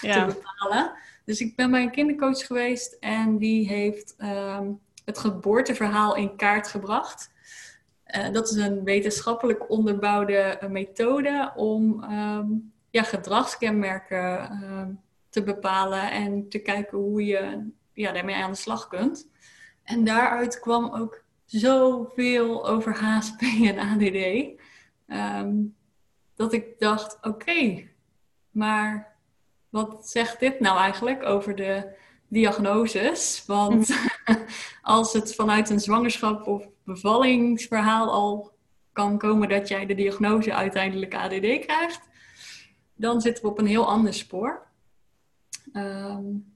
ja. 0.00 0.26
te 0.26 0.34
bepalen. 0.34 0.92
Dus 1.24 1.40
ik 1.40 1.56
ben 1.56 1.70
bij 1.70 1.82
een 1.82 1.90
kindercoach 1.90 2.46
geweest 2.46 2.96
en 3.00 3.38
die 3.38 3.68
heeft 3.68 4.14
um, 4.18 4.80
het 5.04 5.18
geboorteverhaal 5.18 6.16
in 6.16 6.36
kaart 6.36 6.68
gebracht. 6.68 7.30
Uh, 8.16 8.32
dat 8.32 8.50
is 8.50 8.56
een 8.56 8.84
wetenschappelijk 8.84 9.70
onderbouwde 9.70 10.34
eh, 10.34 10.68
methode 10.68 11.52
om 11.56 12.04
um, 12.04 12.72
ja, 12.90 13.02
gedragskenmerken 13.02 14.60
uh, 14.62 14.82
te 15.28 15.42
bepalen 15.42 16.10
en 16.10 16.48
te 16.48 16.58
kijken 16.58 16.98
hoe 16.98 17.24
je 17.24 17.70
ja, 17.92 18.12
daarmee 18.12 18.34
aan 18.34 18.50
de 18.50 18.56
slag 18.56 18.88
kunt. 18.88 19.28
En 19.82 20.04
daaruit 20.04 20.60
kwam 20.60 20.94
ook 20.94 21.19
zoveel 21.50 22.68
over 22.68 22.94
HSP 22.94 23.40
en 23.42 23.78
ADD. 23.78 24.58
Um, 25.06 25.74
dat 26.34 26.52
ik 26.52 26.78
dacht, 26.78 27.16
oké, 27.16 27.28
okay, 27.28 27.90
maar 28.50 29.16
wat 29.68 30.08
zegt 30.08 30.40
dit 30.40 30.60
nou 30.60 30.78
eigenlijk 30.78 31.24
over 31.24 31.54
de 31.54 31.96
diagnoses? 32.28 33.44
Want 33.46 33.88
mhm. 33.88 34.38
als 34.82 35.12
het 35.12 35.34
vanuit 35.34 35.70
een 35.70 35.80
zwangerschap 35.80 36.46
of 36.46 36.68
bevallingsverhaal 36.84 38.10
al 38.10 38.52
kan 38.92 39.18
komen 39.18 39.48
dat 39.48 39.68
jij 39.68 39.86
de 39.86 39.94
diagnose 39.94 40.54
uiteindelijk 40.54 41.14
ADD 41.14 41.58
krijgt, 41.58 42.08
dan 42.94 43.20
zitten 43.20 43.44
we 43.44 43.50
op 43.50 43.58
een 43.58 43.66
heel 43.66 43.88
ander 43.88 44.14
spoor. 44.14 44.66
Um, 45.72 46.54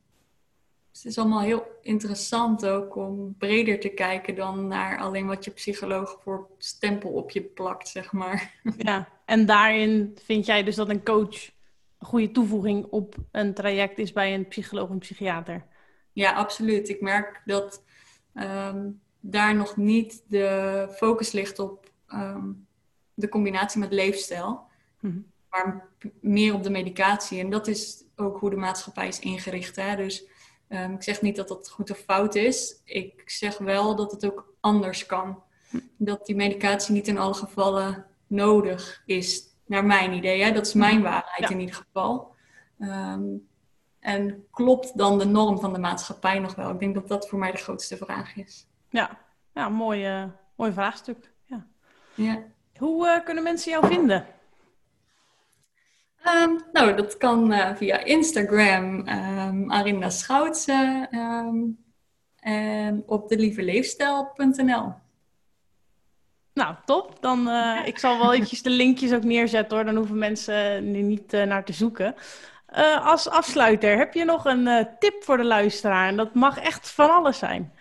het 1.02 1.12
is 1.12 1.18
allemaal 1.18 1.40
heel 1.40 1.66
interessant 1.82 2.66
ook 2.66 2.96
om 2.96 3.34
breder 3.38 3.80
te 3.80 3.88
kijken 3.88 4.34
dan 4.34 4.66
naar 4.66 4.98
alleen 4.98 5.26
wat 5.26 5.44
je 5.44 5.50
psycholoog 5.50 6.18
voor 6.22 6.48
stempel 6.58 7.10
op 7.10 7.30
je 7.30 7.42
plakt, 7.42 7.88
zeg 7.88 8.12
maar. 8.12 8.54
Ja, 8.76 9.08
en 9.24 9.46
daarin 9.46 10.18
vind 10.24 10.46
jij 10.46 10.62
dus 10.62 10.76
dat 10.76 10.88
een 10.88 11.04
coach 11.04 11.50
een 11.98 12.06
goede 12.06 12.30
toevoeging 12.30 12.86
op 12.90 13.14
een 13.30 13.54
traject 13.54 13.98
is 13.98 14.12
bij 14.12 14.34
een 14.34 14.48
psycholoog 14.48 14.90
en 14.90 14.98
psychiater? 14.98 15.66
Ja, 16.12 16.32
absoluut. 16.32 16.88
Ik 16.88 17.00
merk 17.00 17.42
dat 17.44 17.84
ehm, 18.34 18.90
daar 19.20 19.54
nog 19.54 19.76
niet 19.76 20.24
de 20.28 20.88
focus 20.96 21.32
ligt 21.32 21.58
op 21.58 21.90
ehm, 22.06 22.52
de 23.14 23.28
combinatie 23.28 23.80
met 23.80 23.92
leefstijl, 23.92 24.66
mhm. 25.00 25.18
maar 25.50 25.88
meer 26.20 26.54
op 26.54 26.62
de 26.62 26.70
medicatie. 26.70 27.40
En 27.40 27.50
dat 27.50 27.66
is 27.66 28.04
ook 28.16 28.38
hoe 28.38 28.50
de 28.50 28.56
maatschappij 28.56 29.08
is 29.08 29.18
ingericht. 29.18 29.76
Hè? 29.76 29.96
Dus 29.96 30.32
Ehm, 30.68 30.92
ik 30.92 31.02
zeg 31.02 31.22
niet 31.22 31.36
dat 31.36 31.48
dat 31.48 31.70
goed 31.70 31.90
of 31.90 31.98
fout 31.98 32.34
is. 32.34 32.80
Ik 32.84 33.22
zeg 33.26 33.58
wel 33.58 33.96
dat 33.96 34.10
het 34.12 34.26
ook 34.26 34.54
anders 34.60 35.06
kan. 35.06 35.42
Dat 35.96 36.26
die 36.26 36.36
medicatie 36.36 36.94
niet 36.94 37.08
in 37.08 37.18
alle 37.18 37.34
gevallen 37.34 38.06
nodig 38.26 39.02
is, 39.06 39.42
naar 39.66 39.84
mijn 39.84 40.12
idee. 40.12 40.42
Hè? 40.42 40.52
Dat 40.52 40.66
is 40.66 40.74
mijn 40.74 41.02
waarheid 41.02 41.50
in 41.50 41.60
ieder 41.60 41.74
geval. 41.74 42.34
Ehm, 42.78 43.22
en 44.00 44.46
klopt 44.50 44.98
dan 44.98 45.18
de 45.18 45.26
norm 45.26 45.60
van 45.60 45.72
de 45.72 45.78
maatschappij 45.78 46.38
nog 46.38 46.54
wel? 46.54 46.70
Ik 46.70 46.78
denk 46.78 46.94
dat 46.94 47.08
dat 47.08 47.28
voor 47.28 47.38
mij 47.38 47.50
de 47.50 47.56
grootste 47.56 47.96
vraag 47.96 48.36
is. 48.36 48.66
Ja, 48.88 49.18
ja 49.54 49.68
mooi, 49.68 50.22
uh, 50.22 50.24
mooi 50.56 50.72
vraagstuk. 50.72 51.30
Ja. 51.44 51.66
Ja. 52.14 52.42
Hoe 52.78 53.06
uh, 53.06 53.24
kunnen 53.24 53.42
mensen 53.42 53.70
jou 53.70 53.86
vinden? 53.86 54.26
Um, 56.26 56.60
nou, 56.72 56.96
dat 56.96 57.16
kan 57.16 57.52
uh, 57.52 57.74
via 57.74 58.04
Instagram, 58.04 59.08
um, 59.08 59.70
Arinda 59.70 60.10
Schoutse 60.10 61.08
um, 61.12 61.78
en 62.40 63.02
op 63.06 63.28
delieveleefstijl.nl. 63.28 64.92
Nou, 66.54 66.74
top. 66.84 67.16
Dan, 67.20 67.48
uh, 67.48 67.80
ik 67.84 67.98
zal 67.98 68.18
wel 68.18 68.32
eventjes 68.32 68.62
de 68.62 68.70
linkjes 68.70 69.12
ook 69.12 69.24
neerzetten 69.24 69.76
hoor. 69.76 69.86
Dan 69.86 69.96
hoeven 69.96 70.18
mensen 70.18 70.54
er 70.54 70.82
niet 70.82 71.34
uh, 71.34 71.42
naar 71.42 71.64
te 71.64 71.72
zoeken. 71.72 72.14
als 73.02 73.28
afsluiter, 73.28 73.96
heb 73.98 74.14
je 74.14 74.24
nog 74.24 74.44
een 74.44 74.88
tip 74.98 75.24
voor 75.24 75.36
de 75.36 75.44
luisteraar? 75.44 76.08
En 76.08 76.16
dat 76.16 76.34
mag 76.34 76.58
echt 76.58 76.90
van 76.90 77.10
alles 77.10 77.38
zijn. 77.38 77.72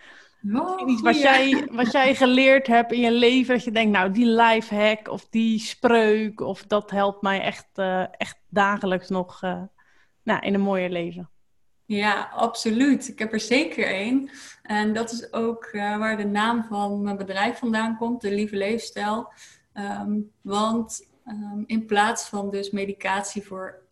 Oh, 0.52 0.90
iets 0.90 1.02
wat 1.02 1.20
jij, 1.20 1.68
wat 1.70 1.92
jij 1.92 2.14
geleerd 2.14 2.66
hebt 2.66 2.92
in 2.92 3.00
je 3.00 3.12
leven, 3.12 3.54
dat 3.54 3.64
je 3.64 3.70
denkt, 3.70 3.92
nou, 3.92 4.10
die 4.10 4.26
life 4.26 4.74
hack 4.74 5.08
of 5.08 5.26
die 5.30 5.58
spreuk, 5.58 6.40
of 6.40 6.62
dat 6.62 6.90
helpt 6.90 7.22
mij 7.22 7.40
echt, 7.40 7.68
uh, 7.74 8.04
echt 8.16 8.38
dagelijks 8.48 9.08
nog 9.08 9.42
uh, 9.42 9.62
nou, 10.22 10.40
in 10.40 10.54
een 10.54 10.60
mooier 10.60 10.90
leven. 10.90 11.28
Ja, 11.86 12.30
absoluut. 12.34 13.08
Ik 13.08 13.18
heb 13.18 13.32
er 13.32 13.40
zeker 13.40 13.86
één. 13.86 14.30
En 14.62 14.92
dat 14.92 15.12
is 15.12 15.32
ook 15.32 15.68
uh, 15.72 15.98
waar 15.98 16.16
de 16.16 16.26
naam 16.26 16.64
van 16.64 17.02
mijn 17.02 17.16
bedrijf 17.16 17.58
vandaan 17.58 17.96
komt, 17.96 18.20
de 18.20 18.30
Lieve 18.30 18.56
Leefstijl. 18.56 19.32
Um, 19.74 20.30
want 20.40 21.08
um, 21.26 21.64
in 21.66 21.86
plaats 21.86 22.28
van 22.28 22.50
dus 22.50 22.70
medicatie 22.70 23.42
voor 23.42 23.82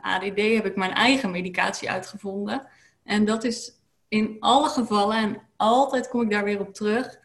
ADD 0.00 0.40
heb 0.40 0.66
ik 0.66 0.76
mijn 0.76 0.92
eigen 0.92 1.30
medicatie 1.30 1.90
uitgevonden. 1.90 2.66
En 3.04 3.24
dat 3.24 3.44
is 3.44 3.81
in 4.12 4.36
alle 4.40 4.68
gevallen, 4.68 5.16
en 5.16 5.40
altijd 5.56 6.08
kom 6.08 6.20
ik 6.20 6.30
daar 6.30 6.44
weer 6.44 6.60
op 6.60 6.74
terug, 6.74 7.18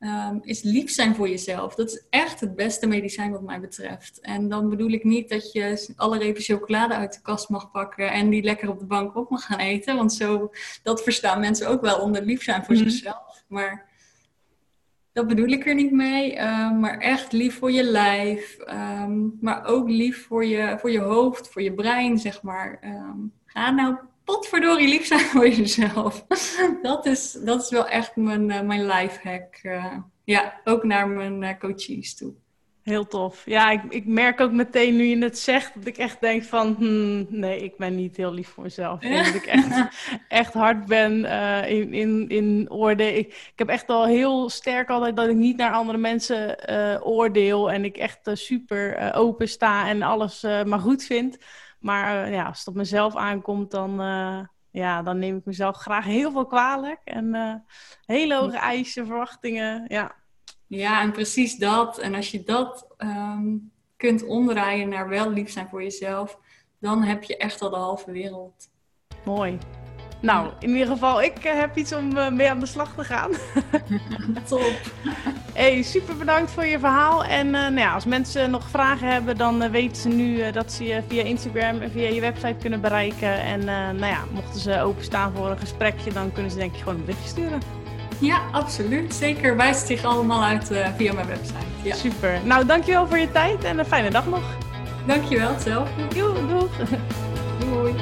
um, 0.00 0.40
is 0.42 0.62
lief 0.62 0.90
zijn 0.90 1.14
voor 1.14 1.28
jezelf. 1.28 1.74
Dat 1.74 1.90
is 1.90 2.06
echt 2.10 2.40
het 2.40 2.56
beste 2.56 2.86
medicijn 2.86 3.30
wat 3.30 3.42
mij 3.42 3.60
betreft. 3.60 4.20
En 4.20 4.48
dan 4.48 4.68
bedoel 4.68 4.90
ik 4.90 5.04
niet 5.04 5.28
dat 5.28 5.52
je 5.52 5.92
alle 5.96 6.18
repen 6.18 6.42
chocolade 6.42 6.94
uit 6.94 7.12
de 7.12 7.20
kast 7.20 7.48
mag 7.48 7.70
pakken 7.70 8.12
en 8.12 8.30
die 8.30 8.42
lekker 8.42 8.68
op 8.68 8.78
de 8.78 8.86
bank 8.86 9.16
op 9.16 9.30
mag 9.30 9.44
gaan 9.44 9.58
eten. 9.58 9.96
Want 9.96 10.12
zo, 10.12 10.50
dat 10.82 11.02
verstaan 11.02 11.40
mensen 11.40 11.68
ook 11.68 11.80
wel 11.80 11.98
onder 11.98 12.22
lief 12.22 12.42
zijn 12.42 12.64
voor 12.64 12.74
mhm. 12.74 12.88
zichzelf. 12.88 13.44
Maar 13.48 13.88
dat 15.12 15.26
bedoel 15.26 15.48
ik 15.48 15.66
er 15.66 15.74
niet 15.74 15.92
mee. 15.92 16.40
Um, 16.40 16.80
maar 16.80 16.98
echt 16.98 17.32
lief 17.32 17.58
voor 17.58 17.72
je 17.72 17.84
lijf. 17.84 18.58
Um, 18.68 19.38
maar 19.40 19.64
ook 19.64 19.88
lief 19.88 20.26
voor 20.26 20.44
je, 20.44 20.76
voor 20.78 20.90
je 20.90 21.00
hoofd, 21.00 21.48
voor 21.48 21.62
je 21.62 21.74
brein, 21.74 22.18
zeg 22.18 22.42
maar. 22.42 22.78
ga 23.46 23.70
nou 23.70 23.96
potverdorie 24.24 24.88
lief 24.88 25.06
zijn 25.06 25.20
voor 25.20 25.48
jezelf. 25.48 26.26
dat, 26.82 27.06
is, 27.06 27.32
dat 27.32 27.62
is 27.62 27.70
wel 27.70 27.88
echt 27.88 28.16
mijn, 28.16 28.50
uh, 28.50 28.60
mijn 28.60 28.86
life 28.86 29.28
hack. 29.28 29.58
Uh, 29.62 29.96
ja, 30.24 30.60
ook 30.64 30.84
naar 30.84 31.08
mijn 31.08 31.42
uh, 31.42 31.50
coaches 31.58 32.14
toe. 32.14 32.32
Heel 32.82 33.06
tof. 33.06 33.42
Ja, 33.44 33.70
ik, 33.70 33.82
ik 33.88 34.06
merk 34.06 34.40
ook 34.40 34.52
meteen 34.52 34.96
nu 34.96 35.04
je 35.04 35.18
het 35.18 35.38
zegt, 35.38 35.74
dat 35.74 35.86
ik 35.86 35.96
echt 35.96 36.20
denk 36.20 36.42
van, 36.42 36.74
hmm, 36.78 37.26
nee, 37.28 37.60
ik 37.60 37.76
ben 37.76 37.94
niet 37.94 38.16
heel 38.16 38.32
lief 38.32 38.48
voor 38.48 38.62
mezelf. 38.62 39.02
Ja. 39.02 39.22
Dat 39.22 39.34
ik 39.34 39.46
echt, 39.46 39.88
echt 40.28 40.52
hard 40.52 40.86
ben 40.86 41.24
in, 41.68 41.92
in, 41.92 42.28
in 42.28 42.70
orde. 42.70 43.16
Ik, 43.16 43.26
ik 43.26 43.52
heb 43.56 43.68
echt 43.68 43.88
al 43.88 44.06
heel 44.06 44.48
sterk 44.48 44.88
altijd 44.88 45.16
dat 45.16 45.28
ik 45.28 45.36
niet 45.36 45.56
naar 45.56 45.72
andere 45.72 45.98
mensen 45.98 46.68
oordeel 47.04 47.70
en 47.70 47.84
ik 47.84 47.96
echt 47.96 48.30
super 48.32 49.14
open 49.14 49.48
sta 49.48 49.88
en 49.88 50.02
alles 50.02 50.42
maar 50.42 50.80
goed 50.80 51.04
vind. 51.04 51.38
Maar 51.84 52.26
uh, 52.26 52.32
ja, 52.32 52.44
als 52.44 52.58
het 52.58 52.68
op 52.68 52.74
mezelf 52.74 53.16
aankomt, 53.16 53.70
dan, 53.70 54.00
uh, 54.00 54.40
ja, 54.70 55.02
dan 55.02 55.18
neem 55.18 55.36
ik 55.36 55.44
mezelf 55.44 55.76
graag 55.76 56.04
heel 56.04 56.32
veel 56.32 56.46
kwalijk. 56.46 57.00
En 57.04 57.34
uh, 57.34 57.54
hele 58.04 58.36
hoge 58.36 58.56
eisen, 58.56 59.06
verwachtingen. 59.06 59.84
Ja. 59.88 60.14
ja, 60.66 61.00
en 61.00 61.12
precies 61.12 61.56
dat. 61.56 61.98
En 61.98 62.14
als 62.14 62.30
je 62.30 62.42
dat 62.42 62.86
um, 62.98 63.72
kunt 63.96 64.26
omdraaien 64.26 64.88
naar 64.88 65.08
wel 65.08 65.30
lief 65.30 65.50
zijn 65.50 65.68
voor 65.68 65.82
jezelf, 65.82 66.38
dan 66.78 67.02
heb 67.02 67.22
je 67.22 67.36
echt 67.36 67.62
al 67.62 67.70
de 67.70 67.76
halve 67.76 68.12
wereld. 68.12 68.70
Mooi. 69.24 69.58
Nou, 70.24 70.48
in 70.58 70.68
ieder 70.68 70.86
geval, 70.86 71.22
ik 71.22 71.44
eh, 71.44 71.58
heb 71.58 71.76
iets 71.76 71.92
om 71.92 72.16
uh, 72.16 72.30
mee 72.30 72.50
aan 72.50 72.60
de 72.60 72.66
slag 72.66 72.94
te 72.96 73.04
gaan. 73.04 73.30
Top. 74.48 74.72
Hey, 75.52 75.82
super 75.82 76.16
bedankt 76.16 76.50
voor 76.50 76.64
je 76.64 76.78
verhaal. 76.78 77.24
En 77.24 77.46
uh, 77.46 77.52
nou 77.52 77.78
ja, 77.78 77.94
als 77.94 78.04
mensen 78.04 78.50
nog 78.50 78.68
vragen 78.68 79.08
hebben, 79.08 79.36
dan 79.36 79.70
weten 79.70 79.96
ze 79.96 80.08
nu 80.08 80.50
dat 80.50 80.72
ze 80.72 80.84
je 80.84 81.02
via 81.08 81.22
Instagram 81.22 81.80
en 81.80 81.90
via 81.90 82.08
je 82.08 82.20
website 82.20 82.56
kunnen 82.60 82.80
bereiken. 82.80 83.40
En 83.40 83.64
nou 83.96 84.06
ja, 84.06 84.24
mochten 84.32 84.60
ze 84.60 84.80
openstaan 84.80 85.32
voor 85.36 85.50
een 85.50 85.58
gesprekje, 85.58 86.12
dan 86.12 86.32
kunnen 86.32 86.50
ze 86.50 86.58
denk 86.58 86.72
ik 86.72 86.78
gewoon 86.78 86.94
een 86.94 87.04
berichtje 87.04 87.28
sturen. 87.28 87.60
Ja, 88.18 88.40
absoluut. 88.52 89.14
Zeker 89.14 89.56
wijst 89.56 89.86
zich 89.86 90.04
allemaal 90.04 90.44
uit 90.44 90.70
via 90.96 91.12
mijn 91.12 91.26
website. 91.26 91.54
Ja. 91.82 91.94
Super. 91.94 92.40
Nou, 92.44 92.66
dankjewel 92.66 93.06
voor 93.06 93.18
je 93.18 93.32
tijd 93.32 93.64
en 93.64 93.78
een 93.78 93.86
fijne 93.86 94.10
dag 94.10 94.26
nog. 94.26 94.42
Dankjewel, 95.06 95.58
zelf. 95.58 95.88
Doei, 96.08 96.46
doeg. 96.46 96.70
Doei. 97.58 97.94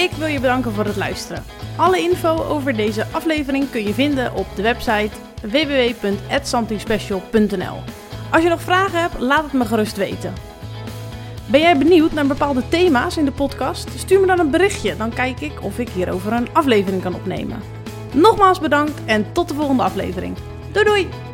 Ik 0.00 0.10
wil 0.10 0.26
je 0.26 0.40
bedanken 0.40 0.72
voor 0.72 0.84
het 0.84 0.96
luisteren. 0.96 1.44
Alle 1.76 1.98
info 1.98 2.44
over 2.44 2.76
deze 2.76 3.06
aflevering 3.10 3.70
kun 3.70 3.82
je 3.82 3.94
vinden 3.94 4.34
op 4.34 4.46
de 4.56 4.62
website 4.62 5.10
www.somethingspecial.nl. 5.42 7.82
Als 8.30 8.42
je 8.42 8.48
nog 8.48 8.62
vragen 8.62 9.00
hebt, 9.00 9.18
laat 9.18 9.42
het 9.42 9.52
me 9.52 9.64
gerust 9.64 9.96
weten. 9.96 10.32
Ben 11.46 11.60
jij 11.60 11.78
benieuwd 11.78 12.12
naar 12.12 12.26
bepaalde 12.26 12.68
thema's 12.68 13.16
in 13.16 13.24
de 13.24 13.32
podcast? 13.32 13.98
Stuur 13.98 14.20
me 14.20 14.26
dan 14.26 14.38
een 14.38 14.50
berichtje, 14.50 14.96
dan 14.96 15.10
kijk 15.10 15.40
ik 15.40 15.62
of 15.62 15.78
ik 15.78 15.88
hierover 15.88 16.32
een 16.32 16.48
aflevering 16.52 17.02
kan 17.02 17.14
opnemen. 17.14 17.62
Nogmaals 18.12 18.60
bedankt 18.60 19.04
en 19.04 19.32
tot 19.32 19.48
de 19.48 19.54
volgende 19.54 19.82
aflevering. 19.82 20.36
Doei 20.72 20.84
doei! 20.84 21.29